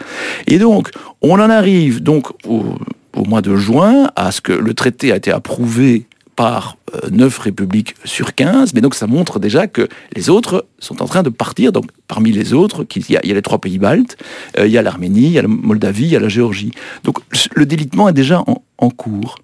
Et 0.48 0.60
donc, 0.60 0.92
on 1.22 1.40
en 1.40 1.50
arrive 1.50 2.04
donc 2.04 2.28
au 2.46 3.26
mois 3.26 3.42
de 3.42 3.56
juin 3.56 4.10
à 4.16 4.32
ce 4.32 4.42
que 4.42 4.54
le 4.54 4.74
traité 4.74 5.12
a 5.12 5.16
été 5.16 5.32
approuvé 5.32 6.06
par 6.40 6.78
9 7.12 7.38
euh, 7.38 7.44
républiques 7.44 7.96
sur 8.06 8.34
15, 8.34 8.74
mais 8.74 8.80
donc 8.80 8.96
ça 8.96 9.08
montre 9.08 9.40
déjà 9.40 9.68
que 9.68 9.90
les 10.16 10.30
autres 10.30 10.66
sont 10.80 11.02
en 11.02 11.06
train 11.06 11.22
de 11.22 11.28
partir. 11.28 11.74
Donc 11.74 11.88
parmi 12.08 12.32
les 12.32 12.54
autres, 12.54 12.86
il 12.96 13.12
y 13.12 13.18
a, 13.18 13.22
les 13.22 13.42
trois 13.42 13.60
pays 13.60 13.78
baltes, 13.78 14.16
euh, 14.58 14.66
il 14.66 14.72
y 14.72 14.78
a 14.78 14.82
l'Arménie, 14.82 15.26
il 15.26 15.32
y 15.34 15.38
a 15.38 15.42
la 15.42 15.50
Moldavie, 15.50 16.06
il 16.06 16.12
y 16.12 16.16
a 16.16 16.22
la 16.22 16.30
Géorgie. 16.30 16.72
Donc 17.04 17.18
le 17.56 17.66
délitement 17.66 18.08
est 18.08 18.14
déjà 18.14 18.42
en, 18.78 18.90
cours. 18.90 19.36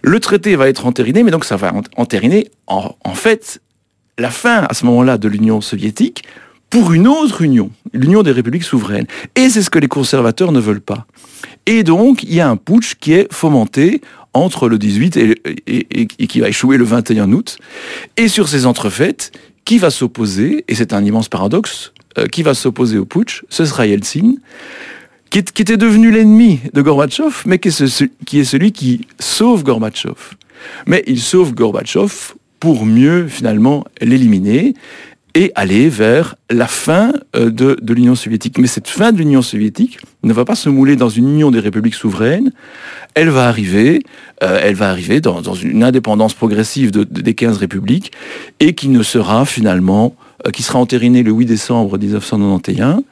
Le 0.00 0.18
traité 0.18 0.56
va 0.56 0.70
être 0.70 0.86
entériné, 0.86 1.22
mais 1.22 1.30
donc 1.30 1.44
ça 1.44 1.56
va 1.56 1.74
entériner 1.98 2.46
en, 2.66 2.94
en 3.04 3.14
fait 3.14 3.60
la 4.16 4.30
fin 4.30 4.62
à 4.62 4.72
ce 4.72 4.86
moment-là 4.86 5.18
de 5.18 5.28
l'Union 5.28 5.60
soviétique 5.60 6.24
pour 6.70 6.94
une 6.94 7.08
autre 7.08 7.42
union, 7.42 7.70
l'union 7.92 8.22
des 8.22 8.32
républiques 8.32 8.64
souveraines. 8.64 9.06
Et 9.34 9.50
c'est 9.50 9.62
ce 9.62 9.68
que 9.68 9.78
les 9.78 9.86
conservateurs 9.86 10.50
ne 10.50 10.60
veulent 10.60 10.80
pas. 10.80 11.06
Et 11.66 11.82
donc, 11.82 12.22
il 12.22 12.34
y 12.34 12.40
a 12.40 12.48
un 12.48 12.56
putsch 12.56 12.94
qui 12.94 13.12
est 13.12 13.32
fomenté 13.32 14.00
entre 14.36 14.68
le 14.68 14.78
18 14.78 15.16
et, 15.16 16.06
qui 16.06 16.40
va 16.40 16.48
échouer 16.48 16.76
le 16.76 16.84
21 16.84 17.32
août. 17.32 17.58
Et 18.16 18.28
sur 18.28 18.48
ces 18.48 18.66
entrefaites, 18.66 19.32
qui 19.64 19.78
va 19.78 19.90
s'opposer, 19.90 20.64
et 20.68 20.74
c'est 20.74 20.92
un 20.92 21.04
immense 21.04 21.28
paradoxe, 21.28 21.92
euh, 22.18 22.26
qui 22.26 22.42
va 22.42 22.54
s'opposer 22.54 22.98
au 22.98 23.04
putsch 23.04 23.42
Ce 23.48 23.64
sera 23.64 23.86
Yeltsin, 23.86 24.34
qui, 25.30 25.38
était 25.38 25.76
devenu 25.76 26.10
l'ennemi 26.10 26.60
de 26.72 26.80
Gorbatchev, 26.82 27.42
mais 27.46 27.58
qui 27.58 27.68
est, 27.68 28.44
celui 28.44 28.72
qui 28.72 29.06
sauve 29.18 29.64
Gorbatchev. 29.64 30.14
Mais 30.86 31.02
il 31.06 31.20
sauve 31.20 31.52
Gorbatchev 31.52 32.34
pour 32.60 32.86
mieux 32.86 33.28
finalement 33.28 33.84
l'éliminer 34.00 34.74
et 35.34 35.52
aller 35.54 35.90
vers 35.90 36.36
la 36.48 36.66
fin 36.66 37.12
euh, 37.34 37.50
de, 37.50 37.76
l'Union 37.92 38.14
soviétique. 38.14 38.56
Mais 38.58 38.66
cette 38.66 38.88
fin 38.88 39.12
de 39.12 39.18
l'Union 39.18 39.42
soviétique 39.42 39.98
ne 40.26 40.32
va 40.32 40.44
pas 40.44 40.54
se 40.54 40.68
mouler 40.68 40.96
dans 40.96 41.08
une 41.08 41.28
union 41.28 41.50
des 41.50 41.60
républiques 41.60 41.94
souveraines, 41.94 42.52
elle 43.14 43.30
va 43.30 43.48
arriver, 43.48 44.02
euh, 44.42 45.20
dans, 45.20 45.54
une 45.54 45.82
indépendance 45.82 46.34
progressive 46.34 46.90
des 46.90 47.34
15 47.34 47.58
républiques, 47.58 48.12
et 48.60 48.74
qui 48.74 48.88
sera 49.02 49.46
finalement, 49.46 50.14
euh, 50.46 50.50
entérinée 50.74 51.22
le 51.22 51.32
8 51.32 51.46
décembre 51.46 51.98
1991, 51.98 53.02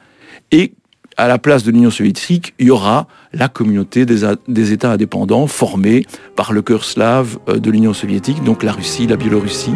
et 0.51 0.73
à 1.17 1.27
la 1.27 1.37
place 1.37 1.63
de 1.63 1.71
l'Union 1.71 1.89
soviétique, 1.89 2.53
il 2.59 2.67
y 2.67 2.71
aura 2.71 3.07
la 3.31 3.47
communauté 3.47 4.05
des, 4.05 4.71
États 4.73 4.91
indépendants 4.91 5.47
formés 5.47 6.05
par 6.35 6.51
le 6.51 6.61
cœur 6.61 6.83
slave 6.83 7.39
de 7.47 7.71
l'Union 7.71 7.93
soviétique, 7.93 8.43
donc 8.43 8.63
la 8.63 8.73
Russie, 8.73 9.07
la 9.07 9.15
Biélorussie 9.15 9.73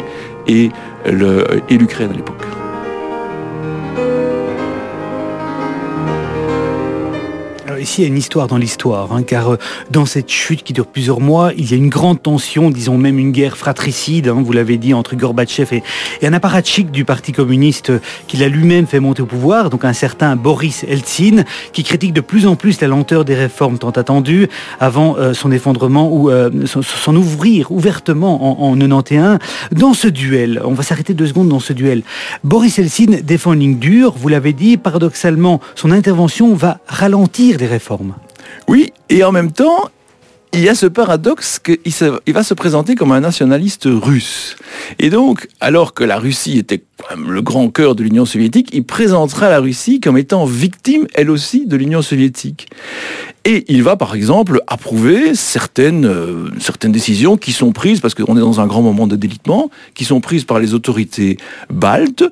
et 0.48 0.69
l'Ukraine 1.05 2.12
à 2.12 2.13
l'époque. 2.13 2.69
Ici, 7.80 8.02
il 8.02 8.04
y 8.04 8.06
a 8.06 8.08
une 8.08 8.18
histoire 8.18 8.48
dans 8.48 8.58
l'histoire, 8.58 9.12
hein, 9.12 9.24
car 9.24 9.54
euh, 9.54 9.58
dans 9.92 10.06
cette 10.06 10.30
chute 10.30 10.64
qui 10.64 10.74
dure 10.74 10.86
plusieurs 10.86 11.20
mois, 11.20 11.52
il 11.58 11.70
y 11.70 11.74
a 11.74 11.78
une 11.78 11.90
grande 11.90 12.22
tension, 12.22 12.70
disons 12.70 12.98
même 12.98 13.20
une 13.20 13.32
guerre 13.32 13.58
fratricide, 13.58 14.28
hein, 14.28 14.42
vous 14.44 14.52
l'avez 14.52 14.78
dit, 14.78 14.94
entre 14.94 15.16
Gorbatchev 15.16 15.82
et, 16.22 16.28
un 16.28 16.34
apparatchik 16.34 16.92
du 16.92 17.06
Parti 17.06 17.32
communiste 17.32 17.92
qu'il 18.28 18.44
a 18.44 18.48
lui-même 18.48 18.86
fait 18.86 19.00
monter 19.00 19.22
au 19.22 19.26
pouvoir, 19.26 19.70
donc 19.70 19.86
un 19.86 19.94
certain 19.94 20.36
Boris 20.36 20.84
Eltsine, 20.88 21.46
qui 21.74 21.84
critique 21.84 22.14
de 22.14 22.22
plus 22.22 22.46
en 22.46 22.56
plus 22.56 22.82
la 22.82 22.88
lenteur 22.88 23.26
des 23.26 23.36
réformes 23.36 23.78
tant 23.78 23.90
attendues 23.90 24.48
avant 24.80 25.18
euh, 25.18 25.34
son 25.34 25.52
effondrement 25.52 26.12
ou 26.12 26.30
euh, 26.30 26.50
son 26.66 27.16
ouvrir 27.16 27.72
ouvertement 27.72 28.64
en, 28.64 28.72
en 28.72 28.78
91. 28.78 29.40
Dans 29.72 29.94
ce 29.94 30.08
duel, 30.08 30.62
on 30.66 30.74
va 30.74 30.84
s'arrêter 30.84 31.14
deux 31.14 31.28
secondes 31.28 31.50
dans 31.50 31.60
ce 31.60 31.74
duel. 31.74 32.04
Boris 32.44 32.78
Eltsine 32.80 33.22
défend 33.22 33.54
une 33.54 33.60
ligne 33.60 33.80
dure, 33.80 34.14
vous 34.18 34.28
l'avez 34.28 34.54
dit, 34.54 34.78
paradoxalement, 34.78 35.60
son 35.76 35.92
intervention 35.92 36.54
va 36.54 36.80
ralentir 36.88 37.58
les 37.58 37.68
Oui, 38.68 38.92
et 39.10 39.24
en 39.24 39.32
même 39.32 39.52
temps, 39.52 39.90
il 40.54 40.62
y 40.62 40.70
a 40.70 40.76
ce 40.76 40.88
paradoxe 40.88 41.60
qu'il 41.60 41.78
il 42.26 42.34
va 42.34 42.44
se 42.44 42.54
présenter 42.54 42.96
comme 42.96 43.12
un 43.12 43.20
nationaliste 43.20 43.88
russe. 43.88 44.56
Et 44.98 45.10
donc, 45.10 45.48
alors 45.60 45.94
que 45.94 46.04
la 46.04 46.18
Russie 46.18 46.58
était 46.58 46.84
le 47.18 47.41
grand 47.41 47.70
cœur 47.70 47.96
de 47.96 48.03
l'Union 48.03 48.25
soviétique, 48.25 48.70
il 48.74 48.84
présentera 48.84 49.50
la 49.50 49.60
Russie 49.60 50.00
comme 50.00 50.18
étant 50.18 50.46
victime, 50.46 51.08
elle 51.13 51.29
aussi, 51.29 51.65
de 51.65 51.75
l'Union 51.75 52.01
soviétique. 52.01 52.68
Et 53.46 53.65
il 53.68 53.84
va, 53.84 53.96
par 53.96 54.15
exemple, 54.15 54.62
approuver 54.68 55.34
certaines, 55.34 56.06
euh, 56.06 56.50
décisions 56.84 57.38
qui 57.38 57.51
sont 57.51 57.72
prises, 57.72 58.00
parce 58.00 58.13
qu'on 58.13 58.36
est 58.38 58.41
dans 58.41 58.60
un 58.60 58.68
grand 58.68 58.82
moment 58.82 59.08
de 59.08 59.15
délitement, 59.15 59.72
qui 59.96 60.06
sont 60.06 60.20
prises 60.20 60.44
par 60.44 60.60
les 60.60 60.74
autorités 60.74 61.38
baltes, 61.70 62.24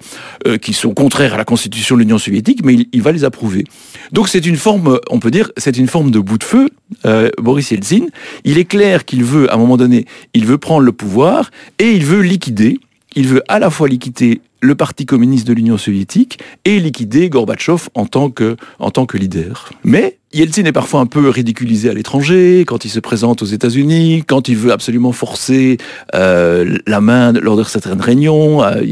euh, 0.46 0.58
qui 0.58 0.74
sont 0.74 0.94
contraires 0.94 1.34
à 1.34 1.38
la 1.38 1.46
constitution 1.46 1.96
de 1.96 2.02
l'Union 2.02 2.18
soviétique, 2.18 2.64
mais 2.64 2.74
il, 2.74 2.88
il, 2.92 3.02
va 3.02 3.12
les 3.12 3.24
approuver. 3.24 3.64
Donc 4.12 4.28
c'est 4.28 4.46
une 4.46 4.58
forme, 4.58 5.00
on 5.10 5.20
peut 5.20 5.32
dire, 5.32 5.52
c'est 5.58 5.78
une 5.78 5.88
forme 5.88 6.12
de 6.12 6.20
bout 6.20 6.38
de 6.38 6.44
feu, 6.44 6.70
euh, 7.06 7.30
Boris 7.38 7.72
Yeltsin. 7.72 8.08
Il 8.44 8.58
est 8.58 8.66
clair 8.66 9.06
qu'il 9.06 9.24
veut, 9.24 9.50
à 9.52 9.56
un 9.56 9.58
moment 9.58 9.78
donné, 9.78 10.06
il 10.34 10.46
veut 10.46 10.58
prendre 10.58 10.82
le 10.82 10.92
pouvoir 10.92 11.52
et 11.80 11.92
il 11.92 12.06
veut 12.06 12.22
liquider, 12.22 12.80
il 13.16 13.28
veut 13.28 13.44
à 13.48 13.60
la 13.60 13.70
fois 13.70 13.88
liquider 13.88 14.42
le 14.62 14.76
Parti 14.76 15.06
communiste 15.06 15.48
de 15.48 15.54
l'Union 15.54 15.78
soviétique 15.78 16.40
et 16.66 16.80
liquider 16.80 17.30
Gorbatchev 17.30 17.90
en 17.94 18.06
tant 18.06 18.30
que, 18.30 18.58
en 18.80 18.92
tant 18.92 19.06
que 19.06 19.18
leader. 19.18 19.72
Mais 19.84 20.18
Yeltsin 20.34 20.66
est 20.66 20.74
parfois 20.74 21.00
un 21.00 21.06
peu 21.06 21.30
ridiculisé 21.30 21.90
à 21.90 21.94
l'étranger, 21.94 22.66
quand 22.68 22.84
il 22.84 22.90
se 22.90 23.00
présente 23.00 23.42
aux 23.42 23.46
États-Unis, 23.46 24.26
quand 24.28 24.50
il 24.50 24.58
veut 24.58 24.74
absolument 24.74 25.14
forcer 25.14 25.78
euh, 26.16 26.78
la 26.86 27.00
main 27.00 27.32
lors 27.32 27.56
de 27.56 27.64
certaines 27.64 28.02
réunions. 28.02 28.62
Euh, 28.62 28.84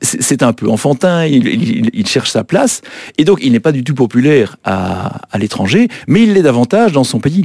c'est 0.00 0.42
un 0.42 0.54
peu 0.54 0.70
enfantin, 0.70 1.26
il, 1.26 1.46
il, 1.46 1.90
il, 1.92 2.06
cherche 2.06 2.30
sa 2.30 2.44
place. 2.44 2.80
Et 3.18 3.24
donc, 3.24 3.40
il 3.42 3.52
n'est 3.52 3.60
pas 3.60 3.72
du 3.72 3.84
tout 3.84 3.94
populaire 3.94 4.56
à, 4.64 5.20
à 5.30 5.36
l'étranger, 5.36 5.88
mais 6.08 6.22
il 6.22 6.32
l'est 6.32 6.42
davantage 6.42 6.92
dans 6.92 7.04
son 7.04 7.20
pays. 7.20 7.44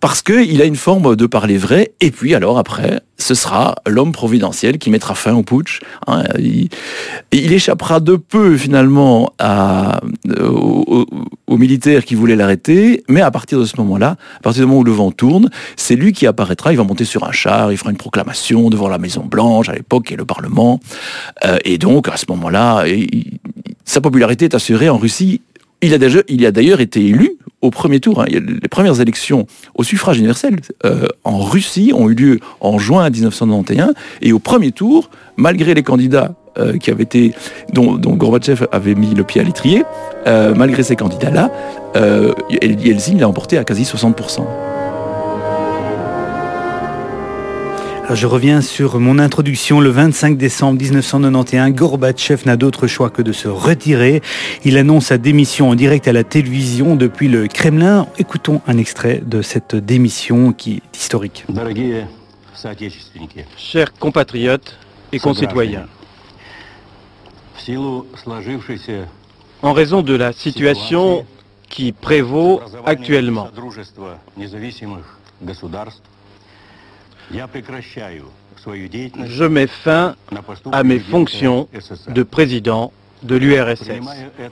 Parce 0.00 0.20
qu'il 0.20 0.60
a 0.60 0.66
une 0.66 0.76
forme 0.76 1.16
de 1.16 1.24
parler 1.24 1.56
vrai, 1.56 1.94
et 2.02 2.10
puis 2.10 2.34
alors 2.34 2.58
après, 2.58 3.00
ce 3.16 3.34
sera 3.34 3.76
l'homme 3.86 4.12
providentiel 4.12 4.76
qui 4.76 4.90
mettra 4.90 5.14
fin 5.14 5.34
au 5.34 5.42
putsch. 5.42 5.80
Hein, 6.06 6.24
il, 6.38 6.68
il, 7.32 7.52
échappera 7.52 8.00
de 8.00 8.16
peu 8.16 8.58
finalement 8.58 9.32
à, 9.38 10.00
aux, 10.38 11.06
aux 11.46 11.56
militaires 11.56 12.04
qui 12.04 12.14
voulaient 12.14 12.36
l'arrêter 12.36 12.73
mais 13.08 13.20
à 13.20 13.30
partir 13.30 13.58
de 13.58 13.64
ce 13.64 13.76
moment-là, 13.78 14.16
à 14.36 14.40
partir 14.40 14.62
du 14.62 14.68
moment 14.68 14.80
où 14.80 14.84
le 14.84 14.92
vent 14.92 15.10
tourne, 15.10 15.50
c'est 15.76 15.96
lui 15.96 16.12
qui 16.12 16.26
apparaîtra, 16.26 16.72
il 16.72 16.76
va 16.76 16.84
monter 16.84 17.04
sur 17.04 17.24
un 17.24 17.32
char, 17.32 17.72
il 17.72 17.78
fera 17.78 17.90
une 17.90 17.96
proclamation 17.96 18.70
devant 18.70 18.88
la 18.88 18.98
Maison 18.98 19.24
Blanche 19.24 19.68
à 19.68 19.74
l'époque 19.74 20.12
et 20.12 20.16
le 20.16 20.24
Parlement, 20.24 20.80
euh, 21.44 21.58
et 21.64 21.78
donc 21.78 22.08
à 22.08 22.16
ce 22.16 22.26
moment-là, 22.28 22.84
sa 23.84 24.00
popularité 24.00 24.46
est 24.46 24.54
assurée 24.54 24.88
en 24.88 24.98
Russie. 24.98 25.40
Il 25.82 25.92
a, 25.92 25.98
d'ailleurs 26.50 26.80
été 26.80 27.04
élu 27.04 27.32
au 27.60 27.70
premier 27.70 28.00
tour. 28.00 28.22
Hein. 28.22 28.26
Les 28.28 28.68
premières 28.68 29.00
élections 29.02 29.46
au 29.74 29.84
suffrage 29.84 30.16
universel 30.16 30.56
euh, 30.86 31.06
en 31.24 31.38
Russie 31.38 31.92
ont 31.94 32.08
eu 32.08 32.14
lieu 32.14 32.40
en 32.60 32.78
juin 32.78 33.08
1991, 33.10 33.92
et 34.22 34.32
au 34.32 34.38
premier 34.38 34.72
tour, 34.72 35.10
malgré 35.36 35.74
les 35.74 35.82
candidats 35.82 36.34
euh, 36.58 36.78
qui 36.78 36.90
avait 36.90 37.02
été, 37.02 37.34
dont, 37.72 37.96
dont, 37.96 38.14
Gorbatchev 38.14 38.66
avait 38.70 38.94
mis 38.94 39.14
le 39.14 39.24
pied 39.24 39.40
à 39.40 39.44
l'étrier, 39.44 39.84
euh, 40.26 40.54
malgré 40.54 40.82
ces 40.82 40.96
candidats-là, 40.96 41.50
euh, 41.96 42.32
Yeltsin 42.50 43.18
l'a 43.18 43.28
emporté 43.28 43.58
à 43.58 43.64
quasi 43.64 43.82
60%. 43.82 44.46
Alors 48.04 48.16
je 48.16 48.26
reviens 48.26 48.60
sur 48.60 49.00
mon 49.00 49.18
introduction. 49.18 49.80
Le 49.80 49.88
25 49.88 50.36
décembre 50.36 50.78
1991, 50.78 51.72
Gorbatchev 51.72 52.42
n'a 52.44 52.56
d'autre 52.56 52.86
choix 52.86 53.08
que 53.08 53.22
de 53.22 53.32
se 53.32 53.48
retirer. 53.48 54.20
Il 54.66 54.76
annonce 54.76 55.06
sa 55.06 55.16
démission 55.16 55.70
en 55.70 55.74
direct 55.74 56.06
à 56.06 56.12
la 56.12 56.22
télévision 56.22 56.96
depuis 56.96 57.28
le 57.28 57.48
Kremlin. 57.48 58.06
Écoutons 58.18 58.60
un 58.66 58.76
extrait 58.76 59.22
de 59.24 59.40
cette 59.40 59.74
démission 59.74 60.52
qui 60.52 60.74
est 60.74 60.96
historique. 60.96 61.46
Chers 63.56 63.92
compatriotes 63.94 64.76
et 65.10 65.18
concitoyens, 65.18 65.86
en 69.62 69.72
raison 69.72 70.02
de 70.02 70.14
la 70.14 70.32
situation 70.32 71.24
qui 71.68 71.92
prévaut 71.92 72.60
actuellement, 72.84 73.48
je 79.26 79.44
mets 79.44 79.66
fin 79.66 80.14
à 80.72 80.84
mes 80.84 80.98
fonctions 80.98 81.68
de 82.08 82.22
président 82.22 82.92
de 83.24 83.36
l'URSS. 83.36 83.88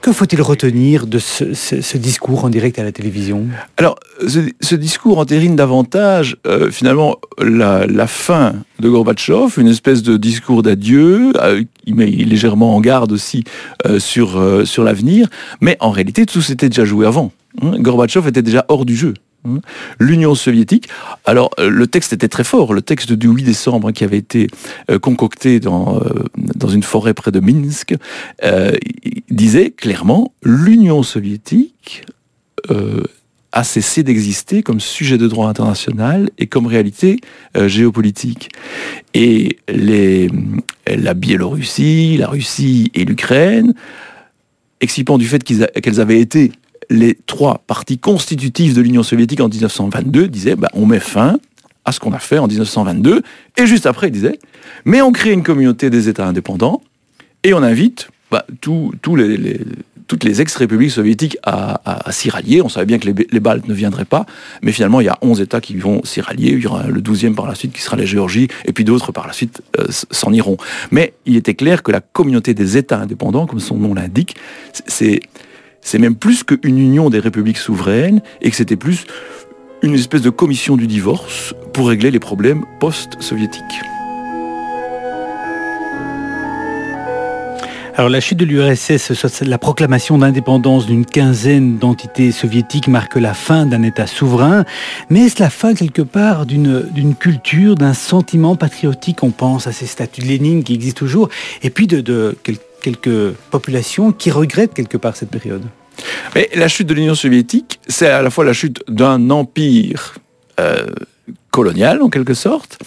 Que 0.01 0.11
faut-il 0.11 0.41
retenir 0.41 1.07
de 1.07 1.19
ce, 1.19 1.53
ce, 1.53 1.81
ce, 1.81 1.97
discours 1.97 2.43
en 2.45 2.49
direct 2.49 2.79
à 2.79 2.83
la 2.83 2.91
télévision? 2.91 3.45
Alors, 3.77 3.95
ce, 4.27 4.39
ce, 4.61 4.75
discours 4.75 5.19
entérine 5.19 5.55
davantage, 5.55 6.37
euh, 6.47 6.71
finalement, 6.71 7.17
la, 7.39 7.85
la, 7.85 8.07
fin 8.07 8.53
de 8.79 8.89
Gorbatchev, 8.89 9.53
une 9.57 9.67
espèce 9.67 10.03
de 10.03 10.17
discours 10.17 10.63
d'adieu, 10.63 11.31
euh, 11.35 11.63
il 11.85 11.95
met 11.95 12.07
légèrement 12.07 12.75
en 12.75 12.81
garde 12.81 13.11
aussi 13.11 13.43
euh, 13.85 13.99
sur, 13.99 14.41
sur 14.65 14.83
l'avenir, 14.83 15.27
mais 15.61 15.77
en 15.79 15.91
réalité, 15.91 16.25
tout 16.25 16.41
s'était 16.41 16.69
déjà 16.69 16.85
joué 16.85 17.05
avant. 17.05 17.31
Hein 17.61 17.79
Gorbatchev 17.79 18.27
était 18.27 18.41
déjà 18.41 18.65
hors 18.67 18.85
du 18.85 18.95
jeu. 18.95 19.13
Hein. 19.45 19.59
L'Union 19.99 20.35
soviétique. 20.35 20.89
Alors, 21.25 21.51
euh, 21.59 21.69
le 21.69 21.87
texte 21.87 22.13
était 22.13 22.27
très 22.27 22.43
fort. 22.43 22.73
Le 22.73 22.81
texte 22.81 23.13
du 23.13 23.27
8 23.27 23.43
décembre 23.43 23.91
qui 23.91 24.03
avait 24.03 24.17
été 24.17 24.47
euh, 24.89 24.99
concocté 24.99 25.59
dans, 25.59 25.97
euh, 25.97 26.23
dans 26.35 26.69
une 26.69 26.83
forêt 26.83 27.13
près 27.13 27.31
de 27.31 27.39
Minsk 27.39 27.95
disait 29.29 29.71
clairement 29.71 30.33
l'Union 30.43 31.03
soviétique 31.03 32.03
a 33.51 33.63
cessé 33.63 34.03
d'exister 34.03 34.63
comme 34.63 34.79
sujet 34.79 35.17
de 35.17 35.27
droit 35.27 35.47
international 35.47 36.29
et 36.37 36.47
comme 36.47 36.67
réalité 36.67 37.19
géopolitique. 37.55 38.49
Et 39.13 39.57
les, 39.67 40.29
la 40.87 41.13
Biélorussie, 41.13 42.17
la 42.17 42.27
Russie 42.27 42.91
et 42.93 43.05
l'Ukraine, 43.05 43.73
excipant 44.81 45.17
du 45.17 45.25
fait 45.25 45.43
qu'elles 45.43 46.01
avaient 46.01 46.19
été 46.19 46.51
les 46.89 47.17
trois 47.25 47.63
parties 47.67 47.97
constitutives 47.97 48.75
de 48.75 48.81
l'Union 48.81 49.03
soviétique 49.03 49.41
en 49.41 49.49
1922 49.49 50.27
disaient 50.27 50.55
bah, 50.55 50.69
on 50.73 50.85
met 50.85 50.99
fin 50.99 51.37
à 51.85 51.91
ce 51.91 51.99
qu'on 51.99 52.13
a 52.13 52.19
fait 52.19 52.37
en 52.37 52.47
1922. 52.47 53.21
Et 53.57 53.67
juste 53.67 53.85
après, 53.85 54.07
ils 54.07 54.11
disaient 54.11 54.39
mais 54.85 55.01
on 55.01 55.11
crée 55.11 55.31
une 55.31 55.43
communauté 55.43 55.89
des 55.89 56.09
États 56.09 56.27
indépendants 56.27 56.81
et 57.43 57.53
on 57.53 57.63
invite 57.63 58.09
bah, 58.31 58.45
toutes 58.61 60.23
les 60.23 60.41
ex-républiques 60.41 60.91
soviétiques 60.91 61.37
à, 61.43 62.11
s'y 62.11 62.29
rallier. 62.29 62.61
On 62.61 62.69
savait 62.69 62.85
bien 62.85 62.97
que 62.97 63.07
les, 63.07 63.27
les, 63.29 63.39
Baltes 63.39 63.67
ne 63.67 63.73
viendraient 63.73 64.05
pas, 64.05 64.25
mais 64.61 64.71
finalement, 64.71 65.01
il 65.01 65.05
y 65.05 65.09
a 65.09 65.17
11 65.21 65.41
États 65.41 65.61
qui 65.61 65.75
vont 65.75 66.03
s'y 66.03 66.21
rallier. 66.21 66.51
Il 66.51 66.59
y 66.59 66.67
aura 66.67 66.87
le 66.87 67.01
12e 67.01 67.35
par 67.35 67.47
la 67.47 67.55
suite 67.55 67.73
qui 67.73 67.81
sera 67.81 67.95
la 67.95 68.05
Géorgie, 68.05 68.47
et 68.65 68.73
puis 68.73 68.83
d'autres 68.83 69.11
par 69.11 69.27
la 69.27 69.33
suite 69.33 69.61
euh, 69.79 69.85
s'en 69.89 70.31
iront. 70.33 70.57
Mais 70.91 71.13
il 71.25 71.35
était 71.35 71.53
clair 71.53 71.83
que 71.83 71.91
la 71.91 72.01
communauté 72.01 72.53
des 72.53 72.77
États 72.77 72.99
indépendants, 72.99 73.45
comme 73.45 73.59
son 73.59 73.77
nom 73.77 73.93
l'indique, 73.93 74.35
c'est 74.87 75.21
c'est 75.83 75.99
même 75.99 76.15
plus 76.15 76.43
qu'une 76.43 76.79
union 76.79 77.09
des 77.09 77.19
républiques 77.19 77.57
souveraines 77.57 78.21
et 78.41 78.49
que 78.49 78.55
c'était 78.55 78.75
plus 78.75 79.05
une 79.81 79.95
espèce 79.95 80.21
de 80.21 80.29
commission 80.29 80.77
du 80.77 80.87
divorce 80.87 81.53
pour 81.73 81.89
régler 81.89 82.09
les 82.09 82.19
problèmes 82.19 82.63
post-soviétiques. 82.79 83.81
Alors 87.95 88.09
la 88.09 88.21
chute 88.21 88.39
de 88.39 88.45
l'URSS, 88.45 89.41
la 89.41 89.59
proclamation 89.59 90.17
d'indépendance 90.17 90.87
d'une 90.87 91.05
quinzaine 91.05 91.77
d'entités 91.77 92.31
soviétiques 92.31 92.87
marque 92.87 93.17
la 93.17 93.35
fin 93.35 93.67
d'un 93.67 93.83
État 93.83 94.07
souverain, 94.07 94.65
mais 95.11 95.25
est-ce 95.25 95.43
la 95.43 95.51
fin 95.51 95.75
quelque 95.75 96.01
part 96.01 96.47
d'une 96.47 97.15
culture, 97.19 97.75
d'un 97.75 97.93
sentiment 97.93 98.55
patriotique 98.55 99.21
On 99.21 99.29
pense 99.29 99.67
à 99.67 99.71
ces 99.71 99.85
statues 99.85 100.21
de 100.21 100.25
Lénine 100.25 100.63
qui 100.63 100.73
existent 100.73 100.97
toujours, 100.97 101.29
et 101.61 101.69
puis 101.69 101.85
de 101.85 102.35
quelques 102.83 103.31
populations 103.49 104.11
qui 104.11 104.29
regrettent 104.29 104.75
quelque 104.75 104.97
part 104.97 105.15
cette 105.15 105.31
période. 105.31 105.63
Mais 106.35 106.49
la 106.53 106.67
chute 106.67 106.87
de 106.87 106.93
l'Union 106.93 107.15
soviétique, 107.15 107.79
c'est 107.87 108.07
à 108.07 108.21
la 108.21 108.29
fois 108.29 108.43
la 108.43 108.53
chute 108.53 108.83
d'un 108.87 109.29
empire 109.31 110.15
euh, 110.59 110.85
colonial, 111.49 112.01
en 112.01 112.09
quelque 112.09 112.33
sorte, 112.33 112.77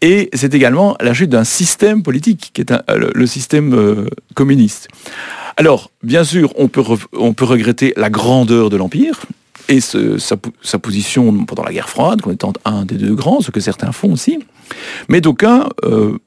et 0.00 0.28
c'est 0.32 0.54
également 0.54 0.96
la 1.00 1.14
chute 1.14 1.30
d'un 1.30 1.44
système 1.44 2.02
politique, 2.02 2.50
qui 2.52 2.60
est 2.60 2.72
un, 2.72 2.82
le, 2.96 3.26
système 3.26 3.74
euh, 3.74 4.06
communiste. 4.34 4.88
Alors, 5.56 5.90
bien 6.02 6.24
sûr, 6.24 6.52
on 6.56 6.68
peut, 6.68 6.82
on 7.12 7.32
peut 7.32 7.44
regretter 7.44 7.92
la 7.96 8.10
grandeur 8.10 8.70
de 8.70 8.76
l'empire, 8.76 9.20
et 9.68 9.80
sa, 9.80 10.78
position 10.78 11.44
pendant 11.44 11.64
la 11.64 11.72
guerre 11.72 11.88
froide, 11.88 12.22
comme 12.22 12.32
étant 12.32 12.52
un 12.64 12.84
des 12.84 12.96
deux 12.96 13.14
grands, 13.14 13.40
ce 13.40 13.50
que 13.50 13.60
certains 13.60 13.92
font 13.92 14.12
aussi. 14.12 14.38
Mais 15.08 15.20
d'aucuns, 15.20 15.68
euh, 15.84 16.18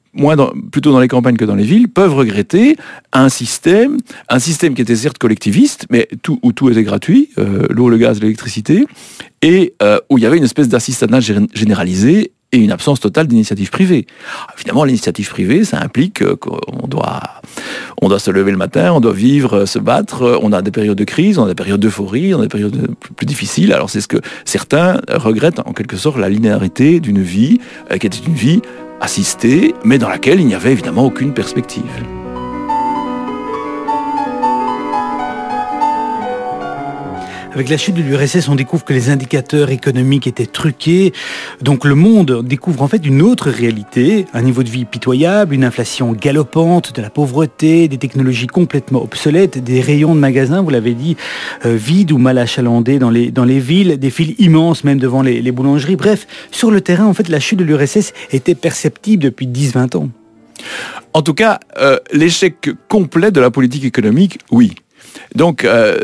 plutôt 0.70 0.92
dans 0.92 1.00
les 1.00 1.08
campagnes 1.08 1.36
que 1.36 1.44
dans 1.44 1.54
les 1.54 1.64
villes, 1.64 1.88
peuvent 1.88 2.14
regretter 2.14 2.76
un 3.12 3.28
système, 3.28 3.98
un 4.28 4.38
système 4.38 4.74
qui 4.74 4.82
était 4.82 4.96
certes 4.96 5.18
collectiviste, 5.18 5.86
mais 5.90 6.08
tout, 6.22 6.38
où 6.42 6.52
tout 6.52 6.70
était 6.70 6.82
gratuit, 6.82 7.30
euh, 7.38 7.66
l'eau, 7.70 7.88
le 7.88 7.96
gaz, 7.96 8.20
l'électricité, 8.20 8.86
et 9.42 9.74
euh, 9.82 9.98
où 10.10 10.18
il 10.18 10.24
y 10.24 10.26
avait 10.26 10.38
une 10.38 10.44
espèce 10.44 10.68
d'assistanat 10.68 11.20
généralisé 11.20 12.32
et 12.52 12.58
une 12.58 12.72
absence 12.72 12.98
totale 12.98 13.28
d'initiative 13.28 13.70
privée. 13.70 14.06
Évidemment, 14.56 14.84
l'initiative 14.84 15.30
privée, 15.30 15.64
ça 15.64 15.80
implique 15.80 16.24
qu'on 16.36 16.88
doit, 16.88 17.20
se 18.18 18.30
lever 18.30 18.50
le 18.50 18.56
matin, 18.56 18.92
on 18.92 19.00
doit 19.00 19.12
vivre, 19.12 19.66
se 19.66 19.78
battre, 19.78 20.40
on 20.42 20.52
a 20.52 20.60
des 20.60 20.72
périodes 20.72 20.98
de 20.98 21.04
crise, 21.04 21.38
on 21.38 21.44
a 21.44 21.48
des 21.48 21.54
périodes 21.54 21.80
d'euphorie, 21.80 22.34
on 22.34 22.40
a 22.40 22.42
des 22.42 22.48
périodes 22.48 22.88
plus 23.16 23.26
difficiles. 23.26 23.72
Alors 23.72 23.88
c'est 23.88 24.00
ce 24.00 24.08
que 24.08 24.18
certains 24.44 25.00
regrettent 25.08 25.60
en 25.60 25.72
quelque 25.72 25.96
sorte 25.96 26.18
la 26.18 26.28
linéarité 26.28 26.98
d'une 26.98 27.22
vie 27.22 27.60
euh, 27.92 27.98
qui 27.98 28.06
était 28.08 28.18
une 28.26 28.34
vie 28.34 28.62
assistée, 29.00 29.74
mais 29.84 29.98
dans 29.98 30.08
laquelle 30.08 30.40
il 30.40 30.46
n'y 30.46 30.54
avait 30.54 30.72
évidemment 30.72 31.04
aucune 31.04 31.34
perspective. 31.34 32.19
Avec 37.52 37.68
la 37.68 37.76
chute 37.76 37.96
de 37.96 38.02
l'URSS, 38.02 38.48
on 38.48 38.54
découvre 38.54 38.84
que 38.84 38.92
les 38.92 39.10
indicateurs 39.10 39.70
économiques 39.70 40.28
étaient 40.28 40.46
truqués. 40.46 41.12
Donc 41.60 41.84
le 41.84 41.96
monde 41.96 42.46
découvre 42.46 42.80
en 42.80 42.86
fait 42.86 43.04
une 43.04 43.22
autre 43.22 43.50
réalité, 43.50 44.26
un 44.32 44.42
niveau 44.42 44.62
de 44.62 44.68
vie 44.68 44.84
pitoyable, 44.84 45.52
une 45.52 45.64
inflation 45.64 46.12
galopante, 46.12 46.94
de 46.94 47.02
la 47.02 47.10
pauvreté, 47.10 47.88
des 47.88 47.98
technologies 47.98 48.46
complètement 48.46 49.02
obsolètes, 49.02 49.62
des 49.62 49.80
rayons 49.80 50.14
de 50.14 50.20
magasins, 50.20 50.62
vous 50.62 50.70
l'avez 50.70 50.94
dit, 50.94 51.16
euh, 51.66 51.74
vides 51.74 52.12
ou 52.12 52.18
mal 52.18 52.38
achalandés 52.38 53.00
dans 53.00 53.10
les, 53.10 53.58
villes, 53.58 53.98
des 53.98 54.10
files 54.10 54.36
immenses 54.38 54.84
même 54.84 55.00
devant 55.00 55.22
les, 55.22 55.50
boulangeries. 55.50 55.96
Bref, 55.96 56.28
sur 56.52 56.70
le 56.70 56.80
terrain, 56.80 57.06
en 57.06 57.14
fait, 57.14 57.28
la 57.28 57.40
chute 57.40 57.58
de 57.58 57.64
l'URSS 57.64 58.12
était 58.30 58.54
perceptible 58.54 59.24
depuis 59.24 59.48
10-20 59.48 59.96
ans. 59.96 60.08
En 61.14 61.22
tout 61.22 61.34
cas, 61.34 61.58
euh, 61.78 61.98
l'échec 62.12 62.70
complet 62.86 63.32
de 63.32 63.40
la 63.40 63.50
politique 63.50 63.84
économique, 63.84 64.38
oui. 64.52 64.76
Donc, 65.34 65.64
euh, 65.64 65.98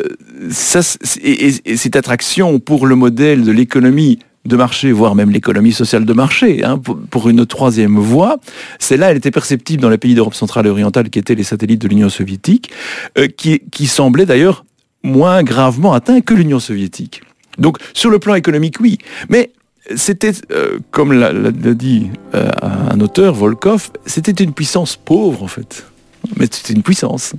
et, 1.23 1.77
cette 1.77 1.97
attraction 1.97 2.59
pour 2.59 2.87
le 2.87 2.95
modèle 2.95 3.45
de 3.45 3.53
l'économie 3.53 4.19
de 4.45 4.57
marché, 4.57 4.92
voire 4.92 5.16
même 5.16 5.31
l'économie 5.31 5.73
sociale 5.73 6.05
de 6.05 6.12
marché, 6.12 6.62
hein, 6.64 6.79
pour, 6.79 7.29
une 7.29 7.45
troisième 7.47 7.99
voie. 7.99 8.38
Celle-là, 8.79 9.11
elle 9.11 9.16
était 9.16 9.33
perceptible 9.33 9.83
dans 9.83 9.88
les 9.88 9.99
pays 9.99 10.14
d'Europe 10.14 10.35
centrale 10.35 10.66
et 10.66 10.71
orientale 10.71 11.11
qui 11.11 11.19
étaient 11.19 11.35
les 11.35 11.42
satellites 11.42 11.83
de 11.83 11.88
l'Union 11.88 12.09
soviétique, 12.09 12.71
euh, 13.19 13.27
qui, 13.27 13.87
semblaient 13.87 14.27
d'ailleurs 14.27 14.64
moins 15.03 15.42
gravement 15.42 15.92
atteints 15.95 16.21
que 16.21 16.35
l'Union 16.35 16.61
soviétique. 16.61 17.23
Donc, 17.59 17.79
sur 17.92 18.11
le 18.11 18.21
plan 18.21 18.37
économique, 18.37 18.81
oui. 18.81 18.99
Mais 19.29 19.51
c'était, 19.97 20.33
euh, 20.53 20.79
comme 20.92 21.12
l'a 21.12 21.33
dit 21.53 22.11
un 22.33 23.01
auteur, 23.01 23.35
Volkov, 23.35 23.90
c'était 24.05 24.45
une 24.45 24.53
puissance 24.53 24.97
pauvre, 24.97 25.42
en 25.42 25.49
fait. 25.49 25.87
Mais 26.37 26.47
c'était 26.51 26.73
une 26.73 26.83
puissance. 26.83 27.35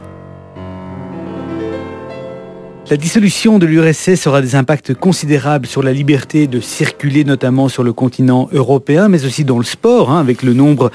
La 2.89 2.95
dissolution 2.95 3.59
de 3.59 3.65
l'URSS 3.65 4.27
aura 4.27 4.41
des 4.41 4.55
impacts 4.55 4.93
considérables 4.93 5.65
sur 5.67 5.83
la 5.83 5.91
liberté 5.91 6.47
de 6.47 6.61
circuler, 6.61 7.25
notamment 7.25 7.67
sur 7.67 7.83
le 7.83 7.91
continent 7.91 8.47
européen, 8.53 9.09
mais 9.09 9.25
aussi 9.25 9.43
dans 9.43 9.57
le 9.57 9.65
sport, 9.65 10.09
hein, 10.09 10.21
avec 10.21 10.41
le 10.41 10.53
nombre 10.53 10.89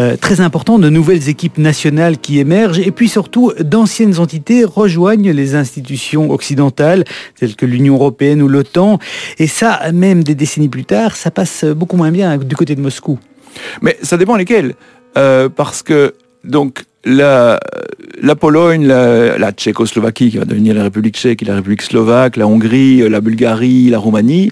euh, 0.00 0.16
très 0.16 0.40
important 0.40 0.80
de 0.80 0.90
nouvelles 0.90 1.28
équipes 1.28 1.58
nationales 1.58 2.18
qui 2.18 2.40
émergent, 2.40 2.80
et 2.80 2.90
puis 2.90 3.08
surtout 3.08 3.52
d'anciennes 3.60 4.18
entités 4.18 4.64
rejoignent 4.64 5.30
les 5.30 5.54
institutions 5.54 6.32
occidentales, 6.32 7.04
telles 7.38 7.54
que 7.54 7.64
l'Union 7.64 7.94
européenne 7.94 8.42
ou 8.42 8.48
l'OTAN, 8.48 8.98
et 9.38 9.46
ça, 9.46 9.92
même 9.92 10.24
des 10.24 10.34
décennies 10.34 10.68
plus 10.68 10.84
tard, 10.84 11.14
ça 11.14 11.30
passe 11.30 11.64
beaucoup 11.64 11.96
moins 11.96 12.10
bien 12.10 12.38
du 12.38 12.56
côté 12.56 12.74
de 12.74 12.80
Moscou. 12.80 13.20
Mais 13.82 13.96
ça 14.02 14.16
dépend 14.16 14.34
lesquels, 14.34 14.74
euh, 15.16 15.48
parce 15.48 15.84
que 15.84 16.14
donc 16.42 16.84
la, 17.06 17.60
la 18.20 18.34
Pologne, 18.34 18.86
la, 18.86 19.52
Tchécoslovaquie 19.52 20.30
qui 20.30 20.38
va 20.38 20.44
devenir 20.44 20.74
la 20.74 20.82
République 20.82 21.16
tchèque 21.16 21.42
la 21.42 21.54
République 21.54 21.82
slovaque, 21.82 22.36
la 22.36 22.46
Hongrie, 22.46 23.08
la 23.08 23.20
Bulgarie, 23.20 23.88
la 23.88 23.98
Roumanie, 23.98 24.50